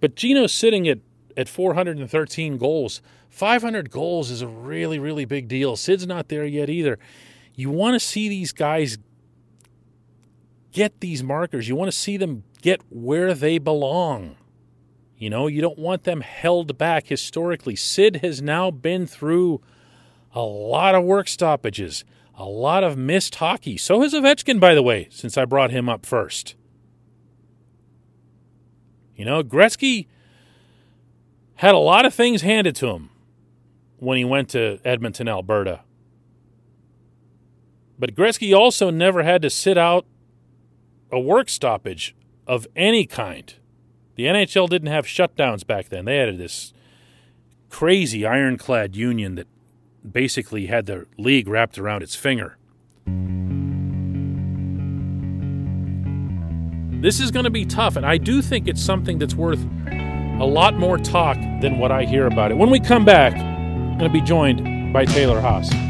But 0.00 0.16
Gino's 0.16 0.52
sitting 0.52 0.88
at, 0.88 0.98
at 1.36 1.48
413 1.48 2.58
goals. 2.58 3.02
500 3.28 3.90
goals 3.90 4.30
is 4.30 4.42
a 4.42 4.48
really, 4.48 4.98
really 4.98 5.24
big 5.24 5.46
deal. 5.46 5.76
Sid's 5.76 6.06
not 6.06 6.28
there 6.28 6.44
yet 6.44 6.68
either. 6.68 6.98
You 7.54 7.70
want 7.70 7.94
to 7.94 8.00
see 8.00 8.28
these 8.28 8.52
guys 8.52 8.98
get 10.72 11.00
these 11.00 11.22
markers. 11.22 11.68
You 11.68 11.76
want 11.76 11.90
to 11.90 11.96
see 11.96 12.16
them 12.16 12.44
get 12.62 12.80
where 12.90 13.34
they 13.34 13.58
belong. 13.58 14.36
You 15.16 15.30
know, 15.30 15.46
you 15.46 15.60
don't 15.60 15.78
want 15.78 16.04
them 16.04 16.22
held 16.22 16.78
back 16.78 17.08
historically. 17.08 17.76
Sid 17.76 18.16
has 18.16 18.40
now 18.40 18.70
been 18.70 19.06
through 19.06 19.60
a 20.34 20.40
lot 20.40 20.94
of 20.94 21.04
work 21.04 21.28
stoppages, 21.28 22.04
a 22.34 22.44
lot 22.44 22.84
of 22.84 22.96
missed 22.96 23.34
hockey. 23.34 23.76
So 23.76 24.00
has 24.00 24.14
Ovechkin, 24.14 24.58
by 24.58 24.74
the 24.74 24.82
way, 24.82 25.08
since 25.10 25.36
I 25.36 25.44
brought 25.44 25.70
him 25.70 25.88
up 25.88 26.06
first. 26.06 26.54
You 29.14 29.26
know, 29.26 29.42
Gretzky 29.42 30.06
had 31.56 31.74
a 31.74 31.78
lot 31.78 32.06
of 32.06 32.14
things 32.14 32.40
handed 32.40 32.74
to 32.76 32.86
him 32.88 33.10
when 33.98 34.16
he 34.16 34.24
went 34.24 34.48
to 34.50 34.78
Edmonton, 34.82 35.28
Alberta. 35.28 35.80
But 37.98 38.14
Gretzky 38.14 38.56
also 38.56 38.88
never 38.88 39.22
had 39.22 39.42
to 39.42 39.50
sit 39.50 39.76
out 39.76 40.06
a 41.12 41.20
work 41.20 41.48
stoppage 41.48 42.14
of 42.46 42.66
any 42.76 43.06
kind. 43.06 43.54
The 44.16 44.24
NHL 44.24 44.68
didn't 44.68 44.88
have 44.88 45.06
shutdowns 45.06 45.66
back 45.66 45.88
then. 45.88 46.04
They 46.04 46.18
had 46.18 46.38
this 46.38 46.72
crazy 47.68 48.26
ironclad 48.26 48.96
union 48.96 49.36
that 49.36 49.46
basically 50.10 50.66
had 50.66 50.86
the 50.86 51.06
league 51.16 51.48
wrapped 51.48 51.78
around 51.78 52.02
its 52.02 52.14
finger. 52.14 52.56
This 57.02 57.18
is 57.18 57.30
going 57.30 57.44
to 57.44 57.50
be 57.50 57.64
tough, 57.64 57.96
and 57.96 58.04
I 58.04 58.18
do 58.18 58.42
think 58.42 58.68
it's 58.68 58.82
something 58.82 59.18
that's 59.18 59.34
worth 59.34 59.64
a 59.90 60.44
lot 60.44 60.74
more 60.74 60.98
talk 60.98 61.38
than 61.60 61.78
what 61.78 61.90
I 61.90 62.04
hear 62.04 62.26
about 62.26 62.50
it. 62.50 62.58
When 62.58 62.70
we 62.70 62.78
come 62.78 63.04
back, 63.04 63.34
I'm 63.34 63.98
going 63.98 64.10
to 64.10 64.12
be 64.12 64.20
joined 64.20 64.92
by 64.92 65.06
Taylor 65.06 65.40
Haase. 65.40 65.89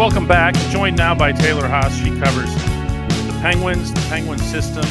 Welcome 0.00 0.26
back. 0.26 0.54
Joined 0.70 0.96
now 0.96 1.14
by 1.14 1.32
Taylor 1.32 1.68
Haase. 1.68 2.02
She 2.02 2.08
covers 2.18 2.54
the 3.26 3.38
Penguins, 3.42 3.92
the 3.92 4.00
Penguin 4.08 4.38
system, 4.38 4.82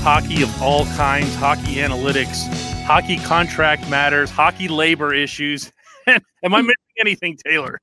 hockey 0.00 0.42
of 0.42 0.62
all 0.62 0.84
kinds, 0.88 1.34
hockey 1.36 1.76
analytics, 1.76 2.46
hockey 2.82 3.16
contract 3.16 3.88
matters, 3.88 4.28
hockey 4.28 4.68
labor 4.68 5.14
issues. 5.14 5.72
Am 6.06 6.20
I 6.54 6.60
missing 6.60 6.74
anything, 7.00 7.38
Taylor? 7.46 7.80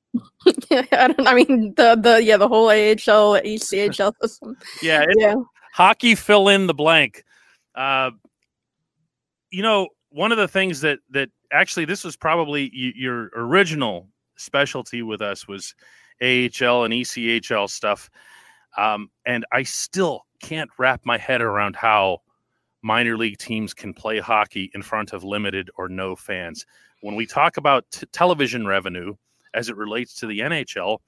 yeah, 0.69 0.83
I 0.91 1.07
don't. 1.07 1.27
I 1.27 1.33
mean, 1.33 1.73
the 1.73 1.95
the 1.99 2.21
yeah, 2.21 2.37
the 2.37 2.47
whole 2.47 2.67
AHL, 2.67 3.41
ECHL 3.41 4.13
system. 4.21 4.55
Yeah, 4.79 5.05
yeah. 5.17 5.33
Hockey 5.73 6.13
fill 6.13 6.49
in 6.49 6.67
the 6.67 6.75
blank. 6.75 7.23
Uh, 7.73 8.11
you 9.49 9.63
know, 9.63 9.87
one 10.09 10.31
of 10.31 10.37
the 10.37 10.47
things 10.47 10.81
that 10.81 10.99
that 11.09 11.29
actually 11.51 11.85
this 11.85 12.03
was 12.03 12.15
probably 12.15 12.69
your 12.71 13.31
original 13.35 14.07
specialty 14.35 15.01
with 15.01 15.23
us 15.23 15.47
was 15.47 15.73
AHL 16.21 16.83
and 16.83 16.93
ECHL 16.93 17.69
stuff. 17.69 18.09
Um, 18.77 19.09
and 19.25 19.45
I 19.51 19.63
still 19.63 20.25
can't 20.41 20.69
wrap 20.77 21.01
my 21.05 21.17
head 21.17 21.41
around 21.41 21.75
how 21.75 22.21
minor 22.81 23.17
league 23.17 23.37
teams 23.37 23.73
can 23.73 23.93
play 23.93 24.19
hockey 24.19 24.69
in 24.73 24.81
front 24.81 25.13
of 25.13 25.23
limited 25.23 25.69
or 25.77 25.89
no 25.89 26.15
fans. 26.15 26.65
When 27.01 27.15
we 27.15 27.25
talk 27.25 27.57
about 27.57 27.85
t- 27.91 28.05
television 28.11 28.67
revenue 28.67 29.15
as 29.53 29.69
it 29.69 29.75
relates 29.75 30.13
to 30.15 30.27
the 30.27 30.39
NHL, 30.39 30.99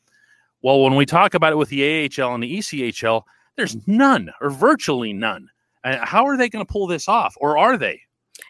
well, 0.62 0.82
when 0.82 0.96
we 0.96 1.06
talk 1.06 1.34
about 1.34 1.54
it 1.54 1.58
with 1.58 1.70
the 1.70 1.84
AHL 2.06 2.34
and 2.34 2.44
the 2.44 2.58
ECHL, 2.58 3.22
there's 3.56 3.78
none 3.88 4.32
or 4.42 4.50
virtually 4.50 5.14
none. 5.14 5.50
Uh, 5.84 6.04
how 6.04 6.26
are 6.26 6.38
they 6.38 6.50
going 6.50 6.66
to 6.66 6.72
pull 6.72 6.88
this 6.88 7.08
off, 7.08 7.36
or 7.40 7.58
are 7.58 7.78
they? 7.78 8.02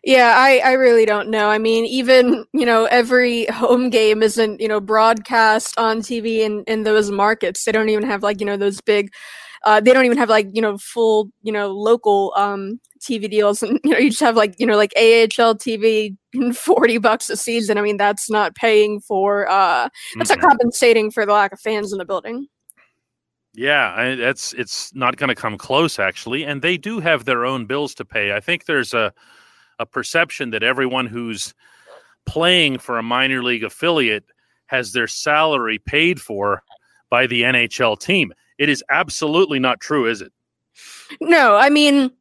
Yeah, 0.04 0.34
I, 0.38 0.60
I 0.64 0.72
really 0.74 1.06
don't 1.06 1.30
know. 1.30 1.50
I 1.50 1.58
mean, 1.58 1.86
even, 1.86 2.46
you 2.54 2.66
know, 2.66 2.86
every 2.86 3.46
home 3.52 3.90
game 3.90 4.24
isn't, 4.24 4.62
you 4.62 4.68
know, 4.68 4.80
broadcast 4.80 5.78
on 5.78 6.00
TV 6.00 6.40
in, 6.40 6.64
in 6.68 6.84
those 6.84 7.12
markets. 7.12 7.66
They 7.66 7.72
don't 7.72 7.90
even 7.90 8.06
have 8.06 8.24
like, 8.24 8.40
you 8.40 8.46
know, 8.46 8.58
those 8.58 8.82
big 8.82 9.12
uh, 9.64 9.82
they 9.82 9.92
don't 9.92 10.06
even 10.06 10.18
have 10.18 10.30
like, 10.30 10.48
you 10.54 10.62
know, 10.62 10.78
full, 10.78 11.30
you 11.44 11.52
know, 11.52 11.70
local 11.72 12.34
um 12.38 12.80
TV 13.02 13.30
deals 13.30 13.62
and 13.64 13.80
you 13.84 13.92
know, 13.92 13.98
you 13.98 14.10
just 14.10 14.22
have 14.22 14.36
like, 14.36 14.56
you 14.58 14.66
know, 14.66 14.78
like 14.78 14.94
AHL 14.96 15.56
TV 15.56 16.16
40 16.56 16.98
bucks 17.00 17.30
a 17.30 17.36
season. 17.36 17.78
I 17.78 17.82
mean, 17.82 17.98
that's 17.98 18.30
not 18.30 18.56
paying 18.56 19.02
for 19.02 19.50
uh 19.50 19.90
that's 20.16 20.32
mm-hmm. 20.32 20.42
not 20.42 20.50
compensating 20.50 21.12
for 21.12 21.26
the 21.26 21.34
lack 21.34 21.52
of 21.52 21.60
fans 21.60 21.92
in 21.92 21.98
the 21.98 22.06
building. 22.06 22.48
Yeah, 23.54 23.92
I, 23.96 24.16
that's 24.16 24.54
it's 24.54 24.94
not 24.94 25.18
going 25.18 25.30
to 25.30 25.36
come 25.36 25.58
close 25.58 25.98
actually, 25.98 26.44
and 26.44 26.62
they 26.62 26.78
do 26.78 27.00
have 27.00 27.26
their 27.26 27.44
own 27.44 27.66
bills 27.66 27.96
to 27.96 28.06
pay. 28.06 28.32
I 28.32 28.40
think 28.40 28.66
there's 28.66 28.94
a 28.94 29.12
a 29.80 29.86
perception 29.86 30.52
that 30.52 30.64
everyone 30.64 31.06
who's 31.06 31.54
playing 32.26 32.78
for 32.78 32.98
a 32.98 33.04
minor 33.04 33.42
league 33.42 33.64
affiliate 33.64 34.26
has 34.68 34.92
their 34.92 35.08
salary 35.08 35.80
paid 35.80 36.20
for 36.22 36.62
by 37.10 37.26
the 37.26 37.44
NHL 37.44 38.00
team. 38.00 38.34
It 38.58 38.70
is 38.70 38.84
absolutely 38.90 39.60
not 39.60 39.80
true, 39.80 40.08
is 40.08 40.22
it? 40.22 40.32
No, 41.22 41.56
I 41.56 41.70
mean, 41.70 42.12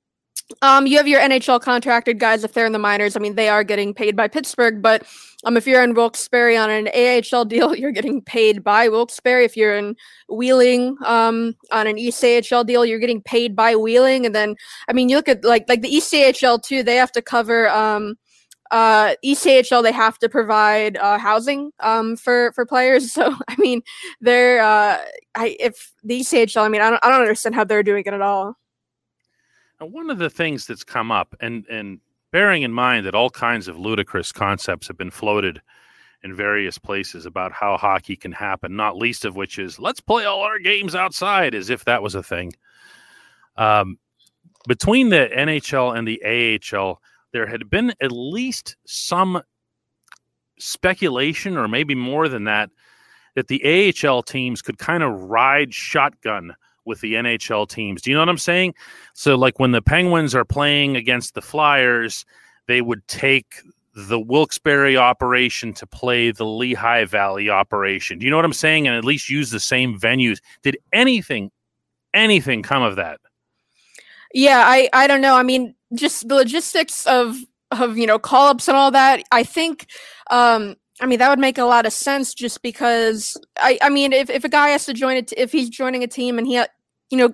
um, 0.62 0.86
you 0.86 0.96
have 0.96 1.08
your 1.08 1.20
NHL 1.20 1.60
contracted 1.60 2.20
guys 2.20 2.44
if 2.44 2.52
they're 2.52 2.66
in 2.66 2.72
the 2.72 2.78
minors. 2.78 3.16
I 3.16 3.20
mean, 3.20 3.34
they 3.34 3.48
are 3.48 3.64
getting 3.64 3.92
paid 3.92 4.16
by 4.16 4.28
Pittsburgh, 4.28 4.80
but 4.80 5.04
um, 5.46 5.56
if 5.56 5.64
you're 5.64 5.82
in 5.82 5.94
Wilkes-Barre 5.94 6.56
on 6.56 6.70
an 6.70 6.88
AHL 6.88 7.44
deal, 7.44 7.74
you're 7.76 7.92
getting 7.92 8.20
paid 8.20 8.64
by 8.64 8.88
Wilkes-Barre. 8.88 9.44
If 9.44 9.56
you're 9.56 9.76
in 9.76 9.96
Wheeling 10.28 10.96
um, 11.04 11.54
on 11.70 11.86
an 11.86 11.96
ECHL 11.96 12.66
deal, 12.66 12.84
you're 12.84 12.98
getting 12.98 13.22
paid 13.22 13.54
by 13.54 13.76
Wheeling. 13.76 14.26
And 14.26 14.34
then, 14.34 14.56
I 14.88 14.92
mean, 14.92 15.08
you 15.08 15.16
look 15.16 15.28
at 15.28 15.44
like 15.44 15.68
like 15.68 15.82
the 15.82 15.90
ECHL 15.90 16.62
too. 16.62 16.82
They 16.82 16.96
have 16.96 17.12
to 17.12 17.22
cover 17.22 17.68
um, 17.68 18.16
uh, 18.72 19.14
ECHL. 19.24 19.84
They 19.84 19.92
have 19.92 20.18
to 20.18 20.28
provide 20.28 20.96
uh, 20.96 21.16
housing 21.16 21.70
um, 21.78 22.16
for 22.16 22.52
for 22.52 22.66
players. 22.66 23.12
So 23.16 23.34
I 23.48 23.56
mean, 23.56 23.82
they're 24.20 24.60
uh, 24.60 24.98
I 25.36 25.56
if 25.60 25.92
the 26.02 26.20
ECHL. 26.20 26.62
I 26.62 26.68
mean, 26.68 26.82
I 26.82 26.90
don't 26.90 27.04
I 27.04 27.08
don't 27.08 27.20
understand 27.20 27.54
how 27.54 27.62
they're 27.62 27.84
doing 27.84 28.02
it 28.04 28.12
at 28.12 28.20
all. 28.20 28.58
Now, 29.80 29.86
one 29.86 30.10
of 30.10 30.18
the 30.18 30.30
things 30.30 30.66
that's 30.66 30.84
come 30.84 31.12
up, 31.12 31.36
and 31.40 31.66
and 31.68 32.00
bearing 32.32 32.62
in 32.62 32.72
mind 32.72 33.06
that 33.06 33.14
all 33.14 33.30
kinds 33.30 33.68
of 33.68 33.78
ludicrous 33.78 34.32
concepts 34.32 34.88
have 34.88 34.96
been 34.96 35.10
floated 35.10 35.60
in 36.22 36.34
various 36.34 36.78
places 36.78 37.26
about 37.26 37.52
how 37.52 37.76
hockey 37.76 38.16
can 38.16 38.32
happen, 38.32 38.74
not 38.74 38.96
least 38.96 39.24
of 39.24 39.36
which 39.36 39.58
is 39.58 39.78
let's 39.78 40.00
play 40.00 40.24
all 40.24 40.40
our 40.40 40.58
games 40.58 40.94
outside, 40.94 41.54
as 41.54 41.70
if 41.70 41.84
that 41.84 42.02
was 42.02 42.14
a 42.14 42.22
thing. 42.22 42.52
Um, 43.56 43.98
between 44.66 45.10
the 45.10 45.28
NHL 45.32 45.96
and 45.96 46.06
the 46.06 46.60
AHL, 46.74 47.00
there 47.32 47.46
had 47.46 47.70
been 47.70 47.94
at 48.00 48.12
least 48.12 48.76
some 48.86 49.40
speculation, 50.58 51.56
or 51.56 51.68
maybe 51.68 51.94
more 51.94 52.28
than 52.28 52.44
that, 52.44 52.70
that 53.34 53.48
the 53.48 53.94
AHL 54.04 54.22
teams 54.22 54.62
could 54.62 54.78
kind 54.78 55.02
of 55.02 55.12
ride 55.12 55.72
shotgun 55.72 56.56
with 56.86 57.00
the 57.00 57.14
NHL 57.14 57.68
teams. 57.68 58.02
Do 58.02 58.10
you 58.10 58.14
know 58.14 58.22
what 58.22 58.28
I'm 58.28 58.38
saying? 58.38 58.74
So, 59.14 59.34
like 59.36 59.58
when 59.58 59.72
the 59.72 59.82
Penguins 59.82 60.34
are 60.34 60.44
playing 60.44 60.96
against 60.96 61.34
the 61.34 61.42
Flyers, 61.42 62.24
they 62.66 62.80
would 62.80 63.06
take 63.08 63.56
the 63.94 64.20
Wilkes-Barre 64.20 64.96
operation 64.96 65.72
to 65.72 65.86
play 65.86 66.30
the 66.30 66.44
Lehigh 66.44 67.06
Valley 67.06 67.48
operation. 67.48 68.18
Do 68.18 68.26
you 68.26 68.30
know 68.30 68.36
what 68.36 68.44
I'm 68.44 68.52
saying? 68.52 68.86
And 68.86 68.94
at 68.94 69.04
least 69.04 69.30
use 69.30 69.50
the 69.50 69.60
same 69.60 69.98
venues. 69.98 70.38
Did 70.62 70.76
anything, 70.92 71.50
anything 72.12 72.62
come 72.62 72.82
of 72.82 72.96
that? 72.96 73.20
Yeah, 74.34 74.62
I 74.66 74.88
I 74.92 75.06
don't 75.06 75.22
know. 75.22 75.36
I 75.36 75.42
mean, 75.42 75.74
just 75.94 76.28
the 76.28 76.34
logistics 76.34 77.06
of 77.06 77.36
of 77.70 77.96
you 77.96 78.06
know 78.06 78.18
call 78.18 78.48
ups 78.48 78.68
and 78.68 78.76
all 78.76 78.90
that. 78.90 79.22
I 79.32 79.42
think 79.42 79.86
um 80.30 80.76
I 81.00 81.06
mean, 81.06 81.18
that 81.18 81.28
would 81.28 81.38
make 81.38 81.58
a 81.58 81.64
lot 81.64 81.84
of 81.84 81.92
sense 81.92 82.32
just 82.32 82.62
because 82.62 83.36
I, 83.58 83.78
I 83.82 83.90
mean, 83.90 84.12
if, 84.14 84.30
if 84.30 84.44
a 84.44 84.48
guy 84.48 84.68
has 84.68 84.86
to 84.86 84.94
join 84.94 85.18
it, 85.18 85.32
if 85.36 85.52
he's 85.52 85.68
joining 85.68 86.02
a 86.02 86.06
team 86.06 86.38
and 86.38 86.46
he, 86.46 86.62
you 87.10 87.16
know, 87.16 87.32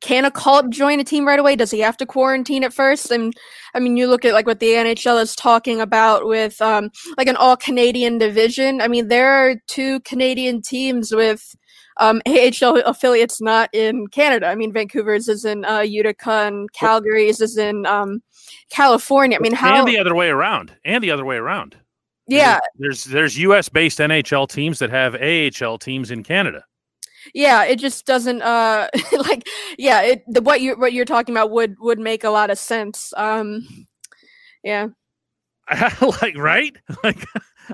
can 0.00 0.24
a 0.24 0.30
call 0.30 0.56
up 0.56 0.68
join 0.68 1.00
a 1.00 1.04
team 1.04 1.26
right 1.26 1.38
away? 1.38 1.56
Does 1.56 1.70
he 1.70 1.80
have 1.80 1.96
to 1.98 2.06
quarantine 2.06 2.62
at 2.62 2.74
first? 2.74 3.10
And 3.10 3.32
I 3.74 3.80
mean, 3.80 3.96
you 3.96 4.06
look 4.06 4.24
at 4.24 4.34
like 4.34 4.46
what 4.46 4.60
the 4.60 4.68
NHL 4.68 5.20
is 5.22 5.34
talking 5.34 5.80
about 5.80 6.26
with 6.26 6.60
um, 6.60 6.90
like 7.16 7.28
an 7.28 7.36
all 7.36 7.56
Canadian 7.56 8.18
division. 8.18 8.80
I 8.80 8.88
mean, 8.88 9.08
there 9.08 9.32
are 9.32 9.56
two 9.66 10.00
Canadian 10.00 10.60
teams 10.60 11.12
with 11.12 11.54
um, 11.98 12.20
AHL 12.26 12.80
affiliates 12.84 13.40
not 13.40 13.70
in 13.72 14.08
Canada. 14.08 14.46
I 14.46 14.54
mean, 14.54 14.72
Vancouver's 14.72 15.28
is 15.28 15.44
in 15.44 15.64
uh, 15.64 15.80
Utica 15.80 16.46
and 16.46 16.72
Calgary's 16.72 17.40
is 17.40 17.56
in 17.56 17.86
um, 17.86 18.22
California. 18.70 19.38
I 19.38 19.40
mean, 19.40 19.54
how 19.54 19.78
and 19.78 19.88
the 19.88 19.98
other 19.98 20.14
way 20.14 20.28
around, 20.28 20.74
and 20.84 21.02
the 21.02 21.10
other 21.10 21.24
way 21.24 21.36
around. 21.36 21.76
Yeah, 22.26 22.58
there's 22.78 23.04
there's 23.04 23.38
U.S. 23.38 23.68
based 23.68 23.98
NHL 23.98 24.48
teams 24.48 24.78
that 24.78 24.90
have 24.90 25.14
AHL 25.14 25.78
teams 25.78 26.10
in 26.10 26.22
Canada. 26.22 26.64
Yeah, 27.32 27.64
it 27.64 27.76
just 27.76 28.06
doesn't 28.06 28.42
uh 28.42 28.88
like 29.12 29.46
yeah, 29.78 30.02
it 30.02 30.22
the, 30.26 30.42
what 30.42 30.60
you 30.60 30.76
what 30.76 30.92
you're 30.92 31.04
talking 31.04 31.34
about 31.34 31.50
would 31.50 31.76
would 31.80 31.98
make 31.98 32.24
a 32.24 32.30
lot 32.30 32.50
of 32.50 32.58
sense. 32.58 33.12
Um 33.16 33.66
yeah. 34.62 34.88
like 36.22 36.36
right? 36.36 36.76
Like 37.02 37.24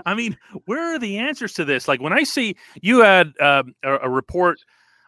I 0.07 0.15
mean, 0.15 0.39
where 0.67 0.95
are 0.95 0.99
the 1.01 1.19
answers 1.19 1.53
to 1.55 1.65
this? 1.65 1.89
Like 1.89 2.01
when 2.01 2.13
I 2.13 2.23
see 2.23 2.57
you 2.81 3.01
had 3.01 3.33
uh, 3.41 3.65
a, 3.83 3.99
a 3.99 4.09
report 4.09 4.61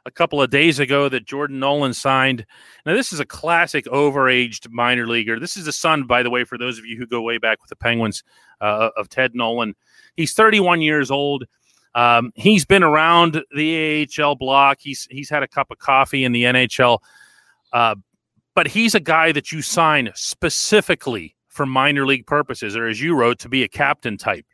a 0.04 0.10
couple 0.10 0.42
of 0.42 0.50
days 0.50 0.78
ago 0.78 1.08
that 1.08 1.26
Jordan 1.26 1.60
Nolan 1.60 1.94
signed. 1.94 2.44
Now, 2.84 2.94
this 2.94 3.12
is 3.12 3.20
a 3.20 3.24
classic 3.24 3.84
overaged 3.86 4.68
minor 4.70 5.06
leaguer. 5.06 5.38
This 5.38 5.56
is 5.56 5.66
the 5.66 5.72
son, 5.72 6.04
by 6.04 6.22
the 6.22 6.30
way, 6.30 6.44
for 6.44 6.58
those 6.58 6.78
of 6.78 6.84
you 6.84 6.96
who 6.96 7.06
go 7.06 7.22
way 7.22 7.38
back 7.38 7.60
with 7.60 7.68
the 7.68 7.76
Penguins 7.76 8.22
uh, 8.60 8.90
of 8.96 9.08
Ted 9.08 9.34
Nolan. 9.34 9.74
He's 10.16 10.34
31 10.34 10.80
years 10.80 11.10
old. 11.10 11.44
Um, 11.94 12.32
he's 12.34 12.64
been 12.64 12.82
around 12.82 13.42
the 13.54 14.08
AHL 14.18 14.34
block. 14.36 14.78
He's 14.80 15.06
he's 15.10 15.28
had 15.28 15.42
a 15.42 15.48
cup 15.48 15.70
of 15.70 15.78
coffee 15.78 16.24
in 16.24 16.32
the 16.32 16.44
NHL, 16.44 16.98
uh, 17.72 17.96
but 18.54 18.66
he's 18.66 18.94
a 18.94 19.00
guy 19.00 19.32
that 19.32 19.52
you 19.52 19.62
sign 19.62 20.10
specifically 20.14 21.36
for 21.48 21.66
minor 21.66 22.06
league 22.06 22.26
purposes, 22.26 22.76
or 22.76 22.86
as 22.86 23.00
you 23.00 23.14
wrote, 23.14 23.38
to 23.40 23.48
be 23.48 23.62
a 23.62 23.68
captain 23.68 24.16
type. 24.16 24.46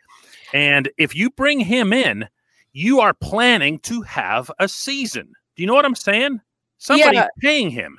And 0.52 0.88
if 0.98 1.14
you 1.14 1.30
bring 1.30 1.60
him 1.60 1.92
in, 1.92 2.28
you 2.72 3.00
are 3.00 3.14
planning 3.14 3.78
to 3.80 4.02
have 4.02 4.50
a 4.58 4.68
season. 4.68 5.32
Do 5.56 5.62
you 5.62 5.66
know 5.66 5.74
what 5.74 5.84
I'm 5.84 5.94
saying? 5.94 6.40
Somebody 6.78 7.16
yeah. 7.16 7.26
paying 7.40 7.70
him. 7.70 7.98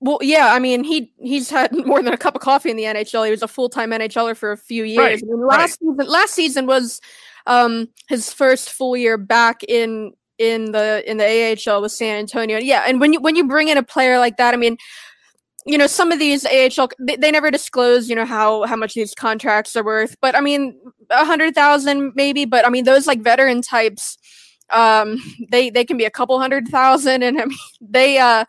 Well, 0.00 0.18
yeah, 0.20 0.52
I 0.52 0.58
mean 0.58 0.82
he 0.82 1.12
he's 1.18 1.48
had 1.48 1.72
more 1.86 2.02
than 2.02 2.12
a 2.12 2.18
cup 2.18 2.34
of 2.34 2.40
coffee 2.40 2.70
in 2.70 2.76
the 2.76 2.84
NHL. 2.84 3.24
He 3.24 3.30
was 3.30 3.42
a 3.42 3.48
full 3.48 3.68
time 3.68 3.90
NHLer 3.90 4.36
for 4.36 4.50
a 4.50 4.56
few 4.56 4.82
years. 4.82 4.98
Right, 4.98 5.22
I 5.22 5.26
mean, 5.26 5.46
last 5.46 5.60
right. 5.60 5.70
season, 5.70 6.12
last 6.12 6.34
season 6.34 6.66
was 6.66 7.00
um, 7.46 7.88
his 8.08 8.32
first 8.32 8.70
full 8.70 8.96
year 8.96 9.16
back 9.16 9.62
in 9.64 10.12
in 10.38 10.72
the 10.72 11.08
in 11.08 11.18
the 11.18 11.56
AHL 11.66 11.82
with 11.82 11.92
San 11.92 12.16
Antonio. 12.16 12.58
Yeah, 12.58 12.84
and 12.86 13.00
when 13.00 13.12
you 13.12 13.20
when 13.20 13.36
you 13.36 13.46
bring 13.46 13.68
in 13.68 13.78
a 13.78 13.82
player 13.82 14.18
like 14.18 14.36
that, 14.38 14.54
I 14.54 14.56
mean, 14.56 14.76
you 15.66 15.78
know, 15.78 15.86
some 15.86 16.10
of 16.10 16.18
these 16.18 16.44
AHL 16.44 16.88
they, 16.98 17.16
they 17.16 17.30
never 17.30 17.50
disclose, 17.50 18.08
you 18.08 18.16
know, 18.16 18.24
how 18.24 18.64
how 18.64 18.76
much 18.76 18.94
these 18.94 19.14
contracts 19.14 19.76
are 19.76 19.84
worth. 19.84 20.16
But 20.20 20.36
I 20.36 20.40
mean, 20.40 20.78
a 21.10 21.24
hundred 21.24 21.54
thousand 21.54 22.12
maybe. 22.14 22.44
But 22.44 22.66
I 22.66 22.70
mean, 22.70 22.84
those 22.84 23.06
like 23.06 23.22
veteran 23.22 23.62
types, 23.62 24.18
um, 24.70 25.18
they 25.50 25.70
they 25.70 25.84
can 25.84 25.96
be 25.96 26.04
a 26.04 26.10
couple 26.10 26.38
hundred 26.40 26.68
thousand, 26.68 27.22
and 27.22 27.40
I 27.40 27.44
mean, 27.46 27.58
they 27.80 28.18
uh. 28.18 28.44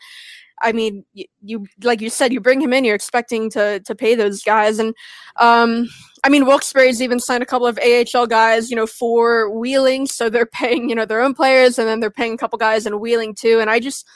I 0.62 0.72
mean, 0.72 1.04
you, 1.14 1.26
you, 1.42 1.68
like 1.84 2.00
you 2.00 2.10
said, 2.10 2.32
you 2.32 2.40
bring 2.40 2.62
him 2.62 2.72
in, 2.72 2.86
you're 2.86 2.96
expecting 2.96 3.50
to 3.50 3.82
to 3.82 3.96
pay 3.96 4.16
those 4.16 4.44
guys, 4.44 4.80
and 4.80 4.94
um, 5.38 5.90
I 6.24 6.30
mean, 6.30 6.46
Wilkes-Barre's 6.46 7.02
even 7.02 7.20
signed 7.20 7.44
a 7.44 7.46
couple 7.46 7.68
of 7.68 7.78
AHL 7.80 8.28
guys, 8.28 8.70
you 8.70 8.78
know, 8.78 8.88
for 8.88 9.50
Wheeling, 9.50 10.08
so 10.08 10.30
they're 10.30 10.46
paying, 10.46 10.90
you 10.90 10.96
know, 10.96 11.06
their 11.06 11.22
own 11.22 11.34
players, 11.34 11.78
and 11.78 11.88
then 11.88 12.00
they're 12.00 12.10
paying 12.10 12.34
a 12.34 12.38
couple 12.38 12.58
guys 12.58 12.86
in 12.86 13.00
Wheeling 13.00 13.36
too. 13.36 13.60
And 13.60 13.70
I 13.70 13.80
just, 13.80 14.08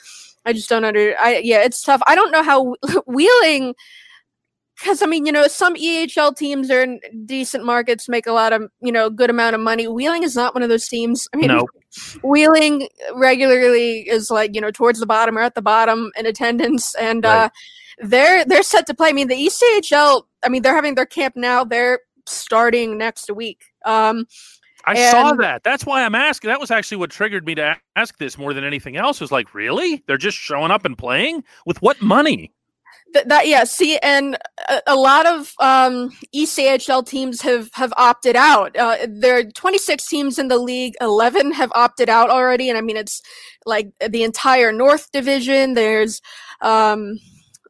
I 0.46 0.54
just 0.54 0.68
don't 0.70 0.84
under. 0.84 1.14
I 1.20 1.38
yeah, 1.38 1.62
it's 1.62 1.82
tough. 1.82 2.00
I 2.06 2.14
don't 2.14 2.30
know 2.30 2.42
how 2.42 2.74
Wheeling, 3.06 3.74
because 4.78 5.02
I 5.02 5.06
mean, 5.06 5.26
you 5.26 5.32
know, 5.32 5.48
some 5.48 5.74
EHL 5.74 6.34
teams 6.34 6.70
are 6.70 6.82
in 6.82 7.00
decent 7.26 7.66
markets, 7.66 8.08
make 8.08 8.26
a 8.26 8.32
lot 8.32 8.54
of 8.54 8.70
you 8.80 8.92
know 8.92 9.10
good 9.10 9.28
amount 9.28 9.54
of 9.54 9.60
money. 9.60 9.86
Wheeling 9.86 10.22
is 10.22 10.34
not 10.34 10.54
one 10.54 10.62
of 10.62 10.70
those 10.70 10.88
teams. 10.88 11.28
I 11.34 11.36
mean, 11.36 11.48
no. 11.48 11.66
Wheeling 12.22 12.88
regularly 13.14 14.08
is 14.08 14.30
like 14.30 14.54
you 14.54 14.62
know 14.62 14.70
towards 14.70 15.00
the 15.00 15.06
bottom 15.06 15.36
or 15.36 15.42
at 15.42 15.54
the 15.54 15.62
bottom 15.62 16.10
in 16.16 16.24
attendance, 16.24 16.94
and 16.94 17.24
right. 17.24 17.44
uh, 17.44 17.48
they're 18.00 18.44
they're 18.44 18.62
set 18.62 18.86
to 18.86 18.94
play. 18.94 19.10
I 19.10 19.12
mean, 19.12 19.28
the 19.28 19.34
ECHL. 19.34 20.22
I 20.44 20.48
mean, 20.48 20.62
they're 20.62 20.74
having 20.74 20.94
their 20.94 21.06
camp 21.06 21.36
now. 21.36 21.64
They're 21.64 22.00
starting 22.26 22.96
next 22.98 23.30
week. 23.30 23.64
Um, 23.84 24.26
I 24.84 24.94
and 24.94 25.10
saw 25.10 25.32
that. 25.34 25.64
That's 25.64 25.84
why 25.84 26.04
I'm 26.04 26.14
asking. 26.14 26.48
That 26.48 26.60
was 26.60 26.70
actually 26.70 26.98
what 26.98 27.10
triggered 27.10 27.44
me 27.44 27.54
to 27.56 27.76
ask 27.96 28.16
this 28.18 28.38
more 28.38 28.54
than 28.54 28.64
anything 28.64 28.96
else. 28.96 29.20
Was 29.20 29.32
like, 29.32 29.54
really? 29.54 30.02
They're 30.06 30.16
just 30.16 30.38
showing 30.38 30.70
up 30.70 30.84
and 30.84 30.96
playing 30.96 31.44
with 31.66 31.82
what 31.82 32.00
money? 32.00 32.52
Th- 33.12 33.26
that 33.26 33.48
yeah. 33.48 33.64
See, 33.64 33.98
and 33.98 34.38
a, 34.68 34.80
a 34.88 34.96
lot 34.96 35.26
of 35.26 35.52
um, 35.58 36.10
ECHL 36.34 37.06
teams 37.06 37.42
have 37.42 37.68
have 37.72 37.92
opted 37.96 38.36
out. 38.36 38.76
Uh, 38.76 38.98
there 39.08 39.38
are 39.38 39.44
26 39.44 40.06
teams 40.06 40.38
in 40.38 40.48
the 40.48 40.58
league. 40.58 40.94
11 41.00 41.52
have 41.52 41.72
opted 41.74 42.08
out 42.08 42.30
already, 42.30 42.68
and 42.68 42.78
I 42.78 42.80
mean 42.80 42.96
it's 42.96 43.20
like 43.66 43.90
the 44.06 44.22
entire 44.22 44.72
North 44.72 45.10
Division. 45.10 45.74
There's 45.74 46.22
um, 46.60 47.18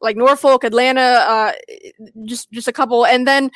like 0.01 0.17
Norfolk, 0.17 0.63
Atlanta, 0.63 1.01
uh, 1.01 1.51
just 2.25 2.51
just 2.51 2.67
a 2.67 2.73
couple, 2.73 3.05
and 3.05 3.27
then 3.27 3.51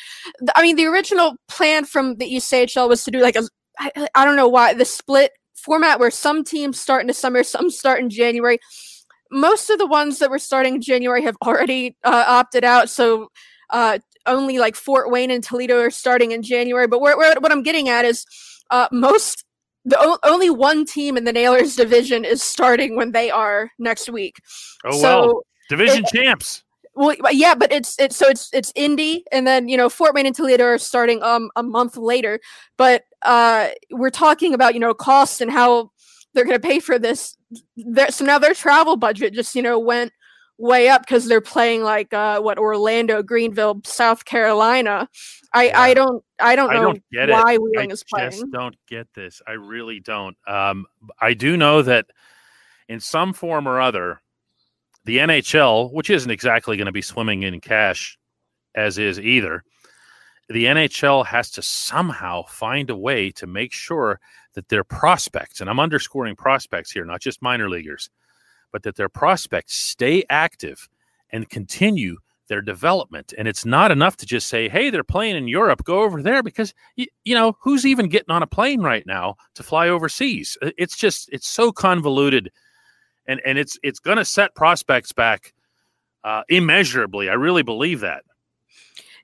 I 0.55 0.61
mean 0.61 0.75
the 0.75 0.85
original 0.85 1.35
plan 1.47 1.85
from 1.85 2.15
the 2.15 2.25
East 2.25 2.51
ECHL 2.51 2.89
was 2.89 3.03
to 3.03 3.11
do 3.11 3.19
like 3.19 3.35
a 3.35 3.43
I, 3.79 4.07
I 4.15 4.25
don't 4.25 4.35
know 4.35 4.47
why 4.47 4.73
the 4.73 4.85
split 4.85 5.31
format 5.55 5.99
where 5.99 6.11
some 6.11 6.43
teams 6.43 6.79
start 6.79 7.01
in 7.01 7.07
the 7.07 7.13
summer, 7.13 7.43
some 7.43 7.69
start 7.69 7.99
in 7.99 8.09
January. 8.09 8.59
Most 9.31 9.69
of 9.69 9.79
the 9.79 9.87
ones 9.87 10.19
that 10.19 10.29
were 10.29 10.39
starting 10.39 10.75
in 10.75 10.81
January 10.81 11.23
have 11.23 11.37
already 11.45 11.97
uh, 12.03 12.25
opted 12.27 12.63
out, 12.63 12.89
so 12.89 13.29
uh, 13.71 13.99
only 14.25 14.59
like 14.59 14.75
Fort 14.75 15.09
Wayne 15.09 15.31
and 15.31 15.43
Toledo 15.43 15.79
are 15.79 15.91
starting 15.91 16.31
in 16.31 16.43
January. 16.43 16.87
But 16.87 17.01
where, 17.01 17.17
where 17.17 17.33
what 17.39 17.51
I'm 17.51 17.63
getting 17.63 17.89
at 17.89 18.05
is 18.05 18.25
uh, 18.69 18.87
most 18.91 19.43
the 19.85 19.97
o- 19.99 20.19
only 20.23 20.49
one 20.49 20.85
team 20.85 21.17
in 21.17 21.23
the 21.23 21.33
Nailers 21.33 21.75
division 21.75 22.23
is 22.23 22.41
starting 22.41 22.95
when 22.95 23.11
they 23.11 23.29
are 23.29 23.71
next 23.79 24.09
week. 24.09 24.37
Oh 24.85 24.97
so, 24.97 25.01
well 25.01 25.41
division 25.77 26.03
it, 26.05 26.11
champs. 26.13 26.63
Well, 26.95 27.15
yeah, 27.31 27.55
but 27.55 27.71
it's 27.71 27.99
it's 27.99 28.15
so 28.15 28.27
it's 28.27 28.49
it's 28.53 28.71
Indy, 28.75 29.25
and 29.31 29.47
then 29.47 29.67
you 29.67 29.77
know 29.77 29.89
Fort 29.89 30.13
Wayne 30.13 30.27
and 30.27 30.35
Toledo 30.35 30.65
are 30.65 30.77
starting 30.77 31.23
um 31.23 31.49
a 31.55 31.63
month 31.63 31.97
later. 31.97 32.39
But 32.77 33.05
uh, 33.23 33.69
we're 33.91 34.11
talking 34.11 34.53
about 34.53 34.73
you 34.75 34.79
know 34.79 34.93
costs 34.93 35.41
and 35.41 35.51
how 35.51 35.91
they're 36.33 36.45
going 36.45 36.59
to 36.59 36.67
pay 36.67 36.79
for 36.79 36.99
this. 36.99 37.35
They're, 37.77 38.11
so 38.11 38.25
now 38.25 38.39
their 38.39 38.53
travel 38.53 38.95
budget 38.95 39.33
just 39.33 39.55
you 39.55 39.61
know 39.61 39.79
went 39.79 40.11
way 40.59 40.87
up 40.87 41.01
because 41.01 41.25
they're 41.25 41.41
playing 41.41 41.81
like 41.81 42.13
uh 42.13 42.39
what 42.39 42.59
Orlando, 42.59 43.23
Greenville, 43.23 43.81
South 43.85 44.25
Carolina. 44.25 45.09
I 45.53 45.65
yeah. 45.65 45.79
I 45.79 45.93
don't 45.93 46.23
I 46.39 46.55
don't 46.55 46.71
know 46.71 46.79
I 46.79 46.81
don't 46.81 47.03
get 47.11 47.29
why 47.29 47.53
it. 47.53 47.61
Wheeling 47.61 47.89
I 47.89 47.93
is 47.93 48.03
playing. 48.03 48.31
just 48.31 48.51
don't 48.51 48.75
get 48.87 49.07
this. 49.15 49.41
I 49.47 49.53
really 49.53 49.99
don't. 49.99 50.37
Um, 50.47 50.85
I 51.19 51.33
do 51.33 51.57
know 51.57 51.81
that 51.81 52.05
in 52.87 52.99
some 52.99 53.33
form 53.33 53.67
or 53.67 53.79
other, 53.79 54.21
the 55.05 55.17
NHL, 55.17 55.91
which 55.91 56.09
isn't 56.09 56.31
exactly 56.31 56.77
going 56.77 56.85
to 56.85 56.91
be 56.91 57.01
swimming 57.01 57.43
in 57.43 57.59
cash 57.59 58.17
as 58.75 58.97
is 58.97 59.19
either, 59.19 59.63
the 60.49 60.65
NHL 60.65 61.25
has 61.25 61.51
to 61.51 61.61
somehow 61.61 62.43
find 62.43 62.89
a 62.89 62.95
way 62.95 63.31
to 63.31 63.47
make 63.47 63.71
sure 63.71 64.19
that 64.53 64.69
their 64.69 64.83
prospects, 64.83 65.61
and 65.61 65.69
I'm 65.69 65.79
underscoring 65.79 66.35
prospects 66.35 66.91
here, 66.91 67.05
not 67.05 67.21
just 67.21 67.41
minor 67.41 67.69
leaguers, 67.69 68.09
but 68.71 68.83
that 68.83 68.95
their 68.95 69.09
prospects 69.09 69.75
stay 69.75 70.23
active 70.29 70.89
and 71.31 71.49
continue 71.49 72.17
their 72.47 72.61
development. 72.61 73.33
And 73.37 73.47
it's 73.47 73.65
not 73.65 73.91
enough 73.91 74.17
to 74.17 74.25
just 74.25 74.49
say, 74.49 74.67
hey, 74.67 74.89
they're 74.89 75.03
playing 75.03 75.37
in 75.37 75.47
Europe, 75.47 75.83
go 75.83 76.01
over 76.01 76.21
there, 76.21 76.43
because, 76.43 76.73
you, 76.95 77.07
you 77.23 77.33
know, 77.35 77.55
who's 77.61 77.85
even 77.85 78.09
getting 78.09 78.31
on 78.31 78.43
a 78.43 78.47
plane 78.47 78.81
right 78.81 79.05
now 79.07 79.35
to 79.55 79.63
fly 79.63 79.87
overseas? 79.87 80.57
It's 80.61 80.97
just, 80.97 81.29
it's 81.31 81.47
so 81.47 81.71
convoluted 81.71 82.51
and 83.27 83.41
and 83.45 83.57
it's 83.57 83.77
it's 83.83 83.99
going 83.99 84.17
to 84.17 84.25
set 84.25 84.55
prospects 84.55 85.11
back 85.11 85.53
uh, 86.23 86.43
immeasurably. 86.49 87.29
I 87.29 87.33
really 87.33 87.63
believe 87.63 88.01
that. 88.01 88.23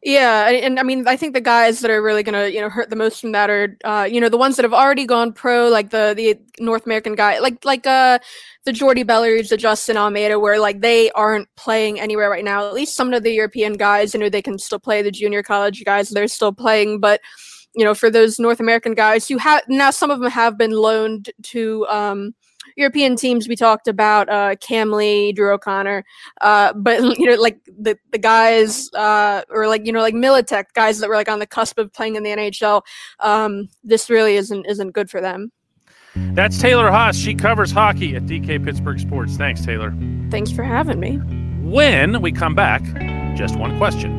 Yeah, 0.02 0.48
and, 0.48 0.56
and, 0.56 0.80
I 0.80 0.84
mean, 0.84 1.06
I 1.10 1.18
think 1.18 1.34
the 1.34 1.42
guys 1.42 1.82
that 1.82 1.92
are 1.92 2.02
really 2.02 2.24
going 2.24 2.34
to, 2.34 2.50
you 2.54 2.62
know, 2.62 2.70
hurt 2.70 2.90
the 2.90 2.96
most 2.96 3.20
from 3.20 3.34
that 3.34 3.50
are, 3.50 3.78
uh, 3.84 4.08
you 4.10 4.22
know, 4.22 4.30
the 4.30 4.38
ones 4.38 4.56
that 4.56 4.64
have 4.64 4.74
already 4.74 5.06
gone 5.06 5.34
pro, 5.34 5.68
like 5.68 5.90
the 5.90 6.14
the 6.16 6.40
North 6.64 6.86
American 6.86 7.16
guy, 7.16 7.40
like 7.40 7.66
like 7.66 7.86
uh 7.86 8.18
the 8.64 8.72
Jordy 8.72 9.04
Bellerives, 9.04 9.50
the 9.50 9.58
Justin 9.58 9.98
Almeida, 9.98 10.40
where 10.40 10.58
like 10.58 10.80
they 10.80 11.12
aren't 11.12 11.54
playing 11.58 12.00
anywhere 12.00 12.30
right 12.30 12.46
now. 12.46 12.66
At 12.66 12.74
least 12.74 12.96
some 12.96 13.12
of 13.12 13.24
the 13.24 13.34
European 13.34 13.74
guys, 13.74 14.14
you 14.14 14.22
know, 14.22 14.30
they 14.30 14.42
can 14.42 14.58
still 14.58 14.80
play. 14.80 15.02
The 15.02 15.12
junior 15.12 15.44
college 15.44 15.84
guys, 15.84 16.10
they're 16.10 16.30
still 16.30 16.54
playing, 16.54 17.02
but 17.02 17.20
you 17.76 17.84
know, 17.84 17.94
for 17.94 18.10
those 18.10 18.40
North 18.40 18.62
American 18.62 18.94
guys 18.94 19.28
who 19.28 19.38
have 19.38 19.64
now, 19.68 19.92
some 19.92 20.12
of 20.12 20.22
them 20.22 20.32
have 20.32 20.58
been 20.58 20.72
loaned 20.72 21.30
to. 21.44 21.86
um 21.88 22.34
European 22.80 23.16
teams 23.16 23.48
we 23.48 23.56
talked 23.56 23.88
about 23.88 24.30
uh, 24.30 24.56
Cam 24.56 24.92
Lee, 24.92 25.32
Drew 25.32 25.54
O'Connor, 25.54 26.04
uh, 26.42 26.74
but 26.74 27.02
you 27.20 27.26
know 27.26 27.36
like 27.36 27.60
the 27.66 27.98
the 28.12 28.18
guys 28.18 28.92
uh, 28.94 29.44
or 29.50 29.68
like 29.68 29.86
you 29.86 29.92
know 29.92 30.02
like 30.02 30.16
Militech 30.16 30.66
guys 30.74 31.00
that 31.00 31.10
were 31.10 31.16
like 31.16 31.30
on 31.30 31.40
the 31.40 31.48
cusp 31.48 31.78
of 31.78 31.92
playing 31.94 32.16
in 32.16 32.24
the 32.24 32.32
NHL. 32.32 32.82
Um, 33.20 33.70
this 33.84 34.10
really 34.10 34.36
isn't 34.36 34.66
isn't 34.66 34.92
good 34.92 35.10
for 35.10 35.22
them. 35.22 35.52
That's 36.16 36.60
Taylor 36.60 36.90
Haase. 36.90 37.24
She 37.24 37.36
covers 37.36 37.72
hockey 37.72 38.16
at 38.16 38.24
DK 38.24 38.64
Pittsburgh 38.64 39.00
Sports. 39.00 39.38
Thanks, 39.38 39.64
Taylor. 39.64 39.94
Thanks 40.32 40.52
for 40.52 40.64
having 40.64 41.00
me. 41.00 41.18
When 41.62 42.22
we 42.22 42.32
come 42.32 42.56
back, 42.56 42.82
just 43.36 43.56
one 43.58 43.78
question. 43.78 44.19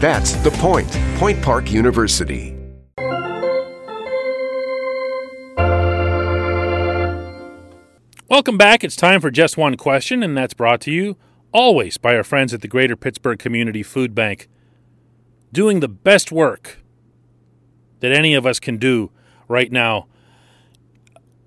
That's 0.00 0.32
the 0.36 0.50
point. 0.52 0.90
Point 1.18 1.42
Park 1.42 1.70
University. 1.70 2.56
Welcome 8.30 8.56
back. 8.56 8.82
It's 8.82 8.96
time 8.96 9.20
for 9.20 9.30
just 9.30 9.58
one 9.58 9.76
question, 9.76 10.22
and 10.22 10.34
that's 10.34 10.54
brought 10.54 10.80
to 10.82 10.90
you 10.90 11.18
always 11.52 11.98
by 11.98 12.16
our 12.16 12.24
friends 12.24 12.54
at 12.54 12.62
the 12.62 12.68
Greater 12.68 12.96
Pittsburgh 12.96 13.38
Community 13.38 13.82
Food 13.82 14.14
Bank, 14.14 14.48
doing 15.52 15.80
the 15.80 15.88
best 15.88 16.32
work 16.32 16.78
that 17.98 18.10
any 18.10 18.32
of 18.32 18.46
us 18.46 18.58
can 18.58 18.78
do 18.78 19.10
right 19.48 19.70
now 19.70 20.06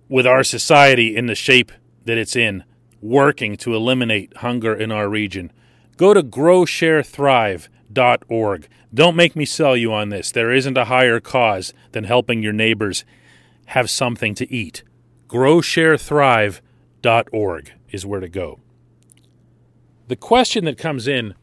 with 0.08 0.28
our 0.28 0.44
society 0.44 1.16
in 1.16 1.26
the 1.26 1.34
shape 1.34 1.72
that 2.06 2.20
it's 2.20 2.36
in, 2.36 2.66
working 3.02 3.58
to 3.58 3.74
eliminate 3.74 4.38
hunger 4.38 4.76
in 4.76 4.92
our 4.92 5.10
region. 5.10 5.52
Go 5.98 6.14
to 6.14 6.22
Grow 6.22 6.66
Share 6.66 7.02
Thrive 7.02 7.68
org. 8.28 8.68
Don't 8.94 9.16
make 9.16 9.36
me 9.36 9.46
sell 9.46 9.76
you 9.76 9.92
on 9.94 10.10
this. 10.10 10.32
There 10.32 10.52
isn't 10.52 10.78
a 10.78 10.86
higher 10.86 11.20
cause 11.20 11.74
than 11.92 12.04
helping 12.04 12.44
your 12.44 12.54
neighbors 12.54 13.04
have 13.68 13.90
something 13.90 14.36
to 14.36 14.54
eat. 14.54 14.84
GrowShareThrive.org 15.28 17.72
is 17.92 18.06
where 18.06 18.20
to 18.20 18.30
go. 18.30 18.60
The 20.08 20.16
question 20.16 20.66
that 20.66 20.78
comes 20.78 21.08
in 21.08 21.34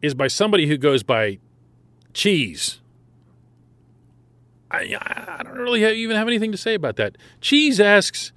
is 0.00 0.14
by 0.14 0.28
somebody 0.28 0.68
who 0.68 0.78
goes 0.78 1.02
by 1.02 1.38
cheese. 2.14 2.80
I, 4.70 4.96
I 5.38 5.42
don't 5.42 5.58
really 5.58 5.82
have, 5.82 5.94
even 5.94 6.16
have 6.16 6.28
anything 6.28 6.52
to 6.52 6.58
say 6.58 6.74
about 6.74 6.96
that. 6.96 7.16
Cheese 7.40 7.80
asks, 7.80 8.32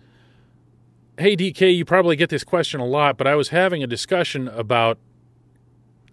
Hey, 1.17 1.35
DK, 1.35 1.75
you 1.75 1.85
probably 1.85 2.15
get 2.15 2.29
this 2.29 2.43
question 2.43 2.79
a 2.79 2.85
lot, 2.85 3.17
but 3.17 3.27
I 3.27 3.35
was 3.35 3.49
having 3.49 3.83
a 3.83 3.87
discussion 3.87 4.47
about 4.47 4.97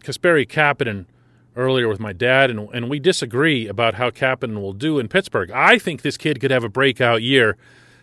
Kasperi 0.02 0.46
Kapanen 0.46 1.06
earlier 1.56 1.88
with 1.88 1.98
my 1.98 2.12
dad, 2.12 2.50
and, 2.50 2.68
and 2.72 2.88
we 2.88 3.00
disagree 3.00 3.66
about 3.66 3.94
how 3.94 4.10
Kapanen 4.10 4.60
will 4.60 4.72
do 4.72 4.98
in 4.98 5.08
Pittsburgh. 5.08 5.50
I 5.50 5.78
think 5.78 6.02
this 6.02 6.16
kid 6.16 6.40
could 6.40 6.50
have 6.50 6.64
a 6.64 6.68
breakout 6.68 7.22
year 7.22 7.56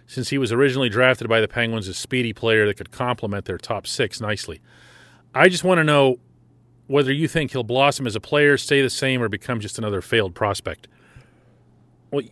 since 0.07 0.29
he 0.29 0.37
was 0.37 0.51
originally 0.51 0.89
drafted 0.89 1.27
by 1.27 1.41
the 1.41 1.47
Penguins 1.47 1.87
as 1.87 1.95
a 1.95 1.99
speedy 1.99 2.33
player 2.33 2.65
that 2.67 2.75
could 2.75 2.91
complement 2.91 3.45
their 3.45 3.57
top 3.57 3.87
six 3.87 4.21
nicely. 4.21 4.61
I 5.33 5.49
just 5.49 5.63
want 5.63 5.79
to 5.79 5.83
know 5.83 6.19
whether 6.87 7.11
you 7.11 7.27
think 7.27 7.51
he'll 7.51 7.63
blossom 7.63 8.05
as 8.05 8.15
a 8.15 8.19
player, 8.19 8.57
stay 8.57 8.81
the 8.81 8.89
same, 8.89 9.21
or 9.21 9.29
become 9.29 9.59
just 9.59 9.77
another 9.77 10.01
failed 10.01 10.35
prospect. 10.35 10.87
Well, 12.11 12.25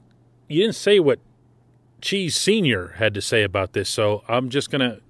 you 0.48 0.62
didn't 0.62 0.76
say 0.76 1.00
what 1.00 1.20
Cheese 2.02 2.36
Sr. 2.36 2.90
had 2.98 3.14
to 3.14 3.22
say 3.22 3.44
about 3.44 3.74
this, 3.74 3.90
so 3.90 4.24
I'm 4.28 4.50
just 4.50 4.70
going 4.70 4.82
to 4.82 5.02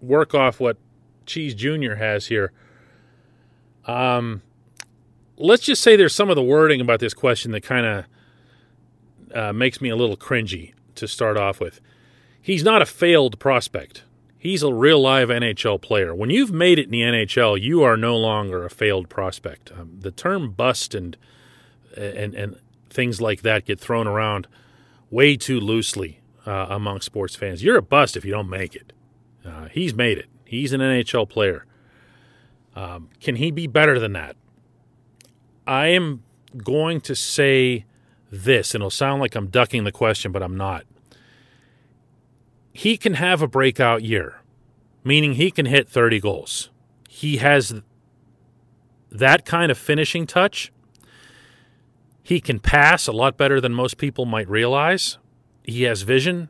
work 0.00 0.34
off 0.34 0.58
what 0.58 0.78
Cheese 1.26 1.54
Jr. 1.54 1.94
has 1.94 2.26
here. 2.26 2.52
Um, 3.86 4.42
let's 5.36 5.62
just 5.62 5.82
say 5.82 5.96
there's 5.96 6.14
some 6.14 6.30
of 6.30 6.36
the 6.36 6.42
wording 6.42 6.80
about 6.80 7.00
this 7.00 7.14
question 7.14 7.52
that 7.52 7.62
kind 7.62 7.86
of 7.86 8.04
uh, 9.34 9.52
makes 9.52 9.80
me 9.80 9.88
a 9.88 9.96
little 9.96 10.16
cringy 10.16 10.74
to 10.96 11.08
start 11.08 11.36
off 11.36 11.60
with. 11.60 11.80
He's 12.40 12.62
not 12.62 12.82
a 12.82 12.86
failed 12.86 13.38
prospect. 13.38 14.04
He's 14.38 14.62
a 14.62 14.72
real 14.72 15.00
live 15.00 15.28
NHL 15.28 15.82
player. 15.82 16.14
When 16.14 16.30
you've 16.30 16.52
made 16.52 16.78
it 16.78 16.86
in 16.86 16.90
the 16.90 17.02
NHL, 17.02 17.60
you 17.60 17.82
are 17.82 17.96
no 17.96 18.16
longer 18.16 18.64
a 18.64 18.70
failed 18.70 19.10
prospect. 19.10 19.70
Um, 19.72 19.98
the 20.00 20.10
term 20.10 20.52
bust 20.52 20.94
and 20.94 21.16
and 21.96 22.34
and 22.34 22.56
things 22.88 23.20
like 23.20 23.42
that 23.42 23.66
get 23.66 23.78
thrown 23.78 24.06
around 24.06 24.46
way 25.10 25.36
too 25.36 25.60
loosely 25.60 26.20
uh, 26.46 26.66
among 26.70 27.00
sports 27.00 27.36
fans. 27.36 27.62
You're 27.62 27.76
a 27.76 27.82
bust 27.82 28.16
if 28.16 28.24
you 28.24 28.32
don't 28.32 28.48
make 28.48 28.74
it. 28.74 28.92
Uh, 29.44 29.66
he's 29.66 29.94
made 29.94 30.18
it. 30.18 30.26
He's 30.44 30.72
an 30.72 30.80
NHL 30.80 31.28
player. 31.28 31.66
Um, 32.74 33.08
can 33.20 33.36
he 33.36 33.50
be 33.50 33.66
better 33.66 33.98
than 33.98 34.12
that? 34.12 34.36
I 35.66 35.88
am 35.88 36.22
going 36.56 37.00
to 37.02 37.14
say 37.14 37.84
this, 38.30 38.74
and 38.74 38.82
it'll 38.82 38.90
sound 38.90 39.20
like 39.20 39.34
I'm 39.34 39.48
ducking 39.48 39.84
the 39.84 39.92
question, 39.92 40.32
but 40.32 40.42
I'm 40.42 40.56
not. 40.56 40.84
He 42.72 42.96
can 42.96 43.14
have 43.14 43.42
a 43.42 43.48
breakout 43.48 44.02
year, 44.02 44.40
meaning 45.04 45.34
he 45.34 45.50
can 45.50 45.66
hit 45.66 45.88
30 45.88 46.20
goals. 46.20 46.70
He 47.08 47.38
has 47.38 47.82
that 49.10 49.44
kind 49.44 49.70
of 49.70 49.78
finishing 49.78 50.26
touch. 50.26 50.72
He 52.22 52.40
can 52.40 52.60
pass 52.60 53.06
a 53.06 53.12
lot 53.12 53.36
better 53.36 53.60
than 53.60 53.74
most 53.74 53.98
people 53.98 54.24
might 54.24 54.48
realize. 54.48 55.18
He 55.64 55.82
has 55.82 56.02
vision. 56.02 56.48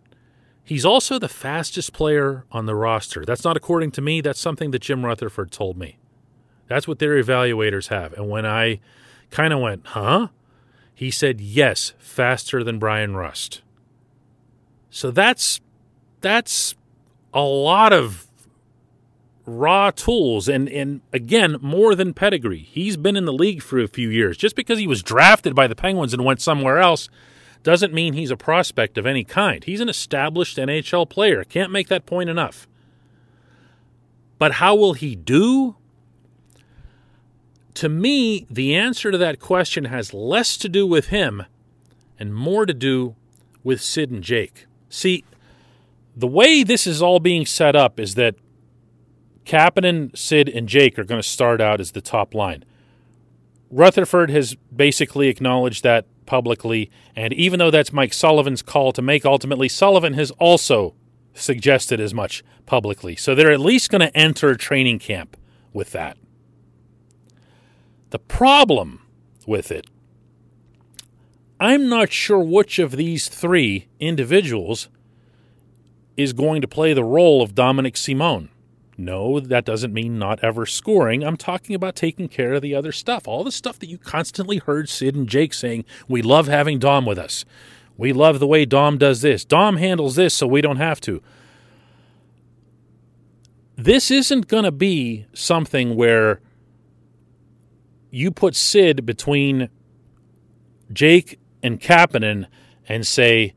He's 0.62 0.84
also 0.84 1.18
the 1.18 1.28
fastest 1.28 1.92
player 1.92 2.44
on 2.52 2.66
the 2.66 2.74
roster. 2.74 3.24
That's 3.24 3.44
not 3.44 3.56
according 3.56 3.92
to 3.92 4.02
me, 4.02 4.20
that's 4.20 4.40
something 4.40 4.70
that 4.72 4.82
Jim 4.82 5.04
Rutherford 5.04 5.50
told 5.50 5.76
me. 5.76 5.98
That's 6.70 6.86
what 6.86 7.00
their 7.00 7.20
evaluators 7.20 7.88
have. 7.88 8.12
And 8.12 8.30
when 8.30 8.46
I 8.46 8.78
kind 9.32 9.52
of 9.52 9.58
went, 9.58 9.88
huh? 9.88 10.28
He 10.94 11.10
said, 11.10 11.40
yes, 11.40 11.94
faster 11.98 12.62
than 12.62 12.78
Bryan 12.78 13.16
Rust. 13.16 13.62
So 14.88 15.10
that's 15.10 15.60
that's 16.20 16.76
a 17.34 17.40
lot 17.40 17.92
of 17.92 18.28
raw 19.46 19.90
tools 19.90 20.48
and 20.48 20.68
and 20.68 21.00
again 21.12 21.56
more 21.60 21.96
than 21.96 22.14
pedigree. 22.14 22.68
He's 22.70 22.96
been 22.96 23.16
in 23.16 23.24
the 23.24 23.32
league 23.32 23.62
for 23.62 23.80
a 23.80 23.88
few 23.88 24.08
years. 24.08 24.36
Just 24.36 24.54
because 24.54 24.78
he 24.78 24.86
was 24.86 25.02
drafted 25.02 25.56
by 25.56 25.66
the 25.66 25.74
Penguins 25.74 26.14
and 26.14 26.24
went 26.24 26.40
somewhere 26.40 26.78
else 26.78 27.08
doesn't 27.64 27.92
mean 27.92 28.12
he's 28.12 28.30
a 28.30 28.36
prospect 28.36 28.96
of 28.96 29.06
any 29.06 29.24
kind. 29.24 29.64
He's 29.64 29.80
an 29.80 29.88
established 29.88 30.56
NHL 30.56 31.08
player. 31.10 31.42
Can't 31.42 31.72
make 31.72 31.88
that 31.88 32.06
point 32.06 32.30
enough. 32.30 32.68
But 34.38 34.52
how 34.52 34.76
will 34.76 34.92
he 34.92 35.16
do? 35.16 35.74
To 37.74 37.88
me, 37.88 38.46
the 38.50 38.74
answer 38.74 39.10
to 39.10 39.18
that 39.18 39.40
question 39.40 39.86
has 39.86 40.12
less 40.14 40.56
to 40.58 40.68
do 40.68 40.86
with 40.86 41.08
him 41.08 41.44
and 42.18 42.34
more 42.34 42.66
to 42.66 42.74
do 42.74 43.16
with 43.62 43.80
Sid 43.80 44.10
and 44.10 44.22
Jake. 44.22 44.66
See, 44.88 45.24
the 46.16 46.26
way 46.26 46.62
this 46.62 46.86
is 46.86 47.00
all 47.00 47.20
being 47.20 47.46
set 47.46 47.76
up 47.76 48.00
is 48.00 48.14
that 48.16 48.34
Kapanen, 49.44 50.16
Sid, 50.16 50.48
and 50.48 50.68
Jake 50.68 50.98
are 50.98 51.04
going 51.04 51.20
to 51.20 51.28
start 51.28 51.60
out 51.60 51.80
as 51.80 51.92
the 51.92 52.00
top 52.00 52.34
line. 52.34 52.64
Rutherford 53.70 54.30
has 54.30 54.56
basically 54.74 55.28
acknowledged 55.28 55.82
that 55.82 56.06
publicly, 56.26 56.90
and 57.16 57.32
even 57.32 57.58
though 57.58 57.70
that's 57.70 57.92
Mike 57.92 58.12
Sullivan's 58.12 58.62
call 58.62 58.92
to 58.92 59.02
make, 59.02 59.24
ultimately, 59.24 59.68
Sullivan 59.68 60.14
has 60.14 60.30
also 60.32 60.94
suggested 61.34 62.00
as 62.00 62.12
much 62.12 62.44
publicly. 62.66 63.16
So 63.16 63.34
they're 63.34 63.52
at 63.52 63.60
least 63.60 63.90
going 63.90 64.00
to 64.00 64.16
enter 64.16 64.54
training 64.54 64.98
camp 64.98 65.36
with 65.72 65.92
that. 65.92 66.16
The 68.10 68.18
problem 68.18 69.00
with 69.46 69.70
it, 69.70 69.86
I'm 71.58 71.88
not 71.88 72.12
sure 72.12 72.40
which 72.40 72.78
of 72.78 72.92
these 72.92 73.28
three 73.28 73.86
individuals 73.98 74.88
is 76.16 76.32
going 76.32 76.60
to 76.60 76.68
play 76.68 76.92
the 76.92 77.04
role 77.04 77.42
of 77.42 77.54
Dominik 77.54 77.96
Simon. 77.96 78.50
No, 78.96 79.40
that 79.40 79.64
doesn't 79.64 79.94
mean 79.94 80.18
not 80.18 80.44
ever 80.44 80.66
scoring. 80.66 81.24
I'm 81.24 81.36
talking 81.36 81.74
about 81.74 81.96
taking 81.96 82.28
care 82.28 82.54
of 82.54 82.62
the 82.62 82.74
other 82.74 82.92
stuff. 82.92 83.26
All 83.26 83.44
the 83.44 83.52
stuff 83.52 83.78
that 83.78 83.88
you 83.88 83.96
constantly 83.96 84.58
heard 84.58 84.88
Sid 84.88 85.14
and 85.14 85.28
Jake 85.28 85.54
saying, 85.54 85.86
we 86.06 86.20
love 86.20 86.48
having 86.48 86.78
Dom 86.78 87.06
with 87.06 87.18
us. 87.18 87.44
We 87.96 88.12
love 88.12 88.40
the 88.40 88.46
way 88.46 88.66
Dom 88.66 88.98
does 88.98 89.22
this. 89.22 89.44
Dom 89.44 89.76
handles 89.76 90.16
this 90.16 90.34
so 90.34 90.46
we 90.46 90.60
don't 90.60 90.76
have 90.76 91.00
to. 91.02 91.22
This 93.76 94.10
isn't 94.10 94.48
going 94.48 94.64
to 94.64 94.72
be 94.72 95.26
something 95.32 95.96
where 95.96 96.40
you 98.10 98.30
put 98.30 98.56
Sid 98.56 99.06
between 99.06 99.68
Jake 100.92 101.38
and 101.62 101.80
Kapanen 101.80 102.46
and 102.88 103.06
say, 103.06 103.54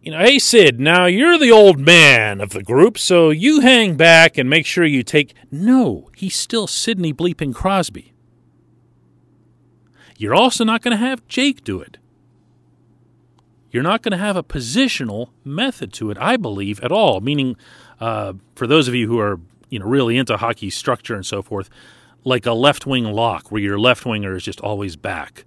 you 0.00 0.12
know, 0.12 0.18
hey, 0.18 0.38
Sid, 0.38 0.78
now 0.78 1.06
you're 1.06 1.38
the 1.38 1.50
old 1.50 1.78
man 1.78 2.40
of 2.40 2.50
the 2.50 2.62
group, 2.62 2.98
so 2.98 3.30
you 3.30 3.60
hang 3.60 3.96
back 3.96 4.36
and 4.36 4.50
make 4.50 4.66
sure 4.66 4.84
you 4.84 5.02
take. 5.02 5.34
No, 5.50 6.10
he's 6.14 6.36
still 6.36 6.66
Sidney 6.66 7.12
bleeping 7.12 7.54
Crosby. 7.54 8.12
You're 10.18 10.34
also 10.34 10.62
not 10.62 10.82
going 10.82 10.92
to 10.92 11.04
have 11.04 11.26
Jake 11.26 11.64
do 11.64 11.80
it. 11.80 11.96
You're 13.70 13.82
not 13.82 14.02
going 14.02 14.12
to 14.12 14.18
have 14.18 14.36
a 14.36 14.42
positional 14.42 15.30
method 15.42 15.92
to 15.94 16.10
it, 16.10 16.18
I 16.20 16.36
believe, 16.36 16.80
at 16.80 16.92
all. 16.92 17.20
Meaning, 17.20 17.56
uh, 17.98 18.34
for 18.54 18.66
those 18.66 18.86
of 18.86 18.94
you 18.94 19.08
who 19.08 19.18
are 19.18 19.40
you 19.70 19.78
know 19.80 19.86
really 19.86 20.16
into 20.16 20.36
hockey 20.36 20.70
structure 20.70 21.14
and 21.14 21.26
so 21.26 21.42
forth, 21.42 21.68
like 22.24 22.46
a 22.46 22.52
left 22.52 22.86
wing 22.86 23.04
lock 23.04 23.50
where 23.50 23.62
your 23.62 23.78
left 23.78 24.04
winger 24.04 24.34
is 24.34 24.42
just 24.42 24.60
always 24.60 24.96
back. 24.96 25.44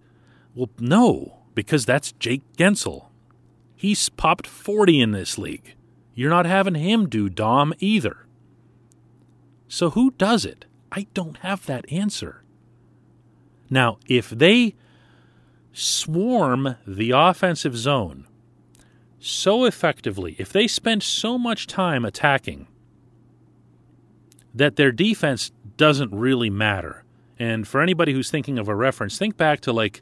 Well, 0.55 0.69
no, 0.79 1.39
because 1.55 1.85
that's 1.85 2.13
Jake 2.13 2.43
Guentzel. 2.57 3.07
He's 3.75 4.09
popped 4.09 4.47
40 4.47 5.01
in 5.01 5.11
this 5.11 5.37
league. 5.37 5.75
You're 6.13 6.29
not 6.29 6.45
having 6.45 6.75
him 6.75 7.09
do 7.09 7.29
Dom 7.29 7.73
either. 7.79 8.25
So 9.67 9.91
who 9.91 10.11
does 10.11 10.45
it? 10.45 10.65
I 10.91 11.07
don't 11.13 11.37
have 11.37 11.65
that 11.65 11.91
answer. 11.91 12.43
Now, 13.69 13.99
if 14.07 14.29
they 14.29 14.75
swarm 15.73 16.77
the 16.87 17.11
offensive 17.11 17.77
zone 17.77 18.25
so 19.19 19.65
effectively, 19.65 20.35
if 20.39 20.51
they 20.51 20.67
spend 20.67 21.03
so 21.03 21.37
much 21.37 21.67
time 21.67 22.05
attacking 22.05 22.67
that 24.57 24.75
their 24.75 24.91
defense 24.91 25.51
doesn't 25.77 26.11
really 26.11 26.49
matter. 26.49 27.03
And 27.39 27.67
for 27.67 27.81
anybody 27.81 28.13
who's 28.13 28.31
thinking 28.31 28.57
of 28.57 28.67
a 28.67 28.75
reference, 28.75 29.17
think 29.17 29.37
back 29.37 29.61
to 29.61 29.71
like 29.71 30.01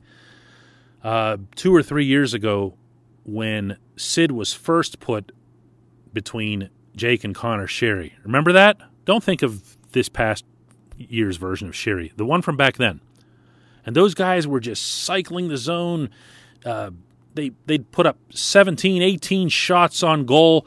uh, 1.03 1.37
two 1.55 1.75
or 1.75 1.83
three 1.83 2.05
years 2.05 2.33
ago 2.33 2.75
when 3.25 3.77
Sid 3.97 4.31
was 4.31 4.53
first 4.53 4.99
put 4.99 5.31
between 6.13 6.69
Jake 6.95 7.23
and 7.23 7.35
Conor 7.35 7.67
Sheary. 7.67 8.13
Remember 8.23 8.53
that? 8.53 8.77
Don't 9.03 9.23
think 9.23 9.41
of 9.41 9.77
this 9.91 10.07
past 10.09 10.45
year's 10.97 11.37
version 11.37 11.67
of 11.67 11.73
Sheary, 11.73 12.15
the 12.15 12.25
one 12.25 12.41
from 12.41 12.55
back 12.55 12.77
then. 12.77 13.01
And 13.85 13.95
those 13.95 14.13
guys 14.13 14.47
were 14.47 14.59
just 14.59 15.03
cycling 15.03 15.49
the 15.49 15.57
zone. 15.57 16.09
Uh, 16.65 16.91
they 17.33 17.51
they'd 17.65 17.91
put 17.91 18.05
up 18.05 18.17
17, 18.31 19.01
18 19.01 19.49
shots 19.49 20.01
on 20.01 20.25
goal 20.25 20.65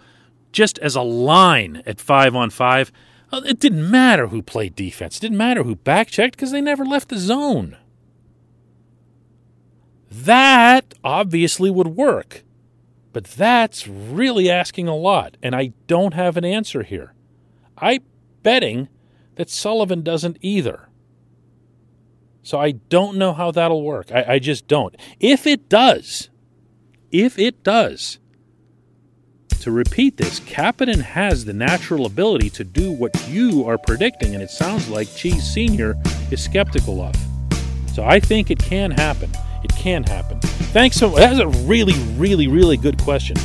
just 0.53 0.79
as 0.79 0.95
a 0.95 1.03
line 1.03 1.83
at 1.87 2.01
five 2.01 2.37
on 2.37 2.51
five. 2.51 2.93
Uh, 3.31 3.43
it 3.45 3.59
didn't 3.59 3.91
matter 3.91 4.29
who 4.29 4.43
played 4.43 4.75
defense. 4.75 5.19
It 5.19 5.21
didn't 5.21 5.37
matter 5.37 5.63
who 5.63 5.77
back 5.77 6.09
checked 6.09 6.37
because 6.37 6.51
they 6.51 6.61
never 6.61 6.85
left 6.85 7.09
the 7.09 7.19
zone. 7.19 7.77
That 10.11 10.95
obviously 11.05 11.71
would 11.71 11.89
work. 11.89 12.43
But 13.13 13.25
that's 13.25 13.89
really 13.89 14.51
asking 14.51 14.87
a 14.87 14.95
lot, 14.95 15.37
and 15.43 15.55
I 15.55 15.73
don't 15.87 16.15
have 16.15 16.37
an 16.37 16.45
answer 16.45 16.83
here. 16.83 17.15
I'm 17.77 18.03
betting 18.43 18.89
that 19.37 19.51
Sullivan 19.51 20.03
doesn't 20.03 20.39
either. 20.41 20.89
So 22.43 22.59
I 22.59 22.73
don't 22.73 23.17
know 23.19 23.33
how 23.33 23.51
that'll 23.51 23.83
work. 23.83 24.13
I, 24.13 24.25
I 24.35 24.39
just 24.39 24.69
don't. 24.69 24.95
If 25.21 25.47
it 25.47 25.69
does, 25.69 26.29
if 27.11 27.39
it 27.39 27.63
does, 27.63 28.19
to 29.59 29.71
repeat 29.71 30.17
this, 30.17 30.41
Kapanen 30.41 31.01
has 31.01 31.45
the 31.45 31.53
natural 31.53 32.07
ability 32.07 32.51
to 32.51 32.65
do 32.65 32.93
what 32.93 33.11
you 33.29 33.65
are 33.67 33.79
predicting, 33.79 34.35
and 34.35 34.43
it 34.43 34.51
sounds 34.51 34.89
like 34.89 35.15
Cheese 35.15 35.53
Sr. 35.53 35.95
is 36.31 36.43
skeptical 36.43 37.01
of. 37.01 37.15
So 37.95 38.05
I 38.05 38.21
think 38.21 38.51
it 38.51 38.59
can 38.59 38.91
happen. 38.91 39.31
It 39.65 39.75
can 39.77 40.05
happen. 40.05 40.41
Thanks 40.41 40.97
so 40.97 41.11
much. 41.11 41.21
That's 41.21 41.41
a 41.41 41.49
really, 41.67 41.95
really, 42.17 42.47
really 42.47 42.77
good 42.77 42.99
question. 42.99 43.37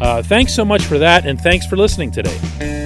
Uh, 0.00 0.22
thanks 0.22 0.54
so 0.54 0.64
much 0.64 0.82
for 0.84 0.98
that, 0.98 1.26
and 1.26 1.40
thanks 1.40 1.66
for 1.66 1.76
listening 1.76 2.10
today. 2.10 2.85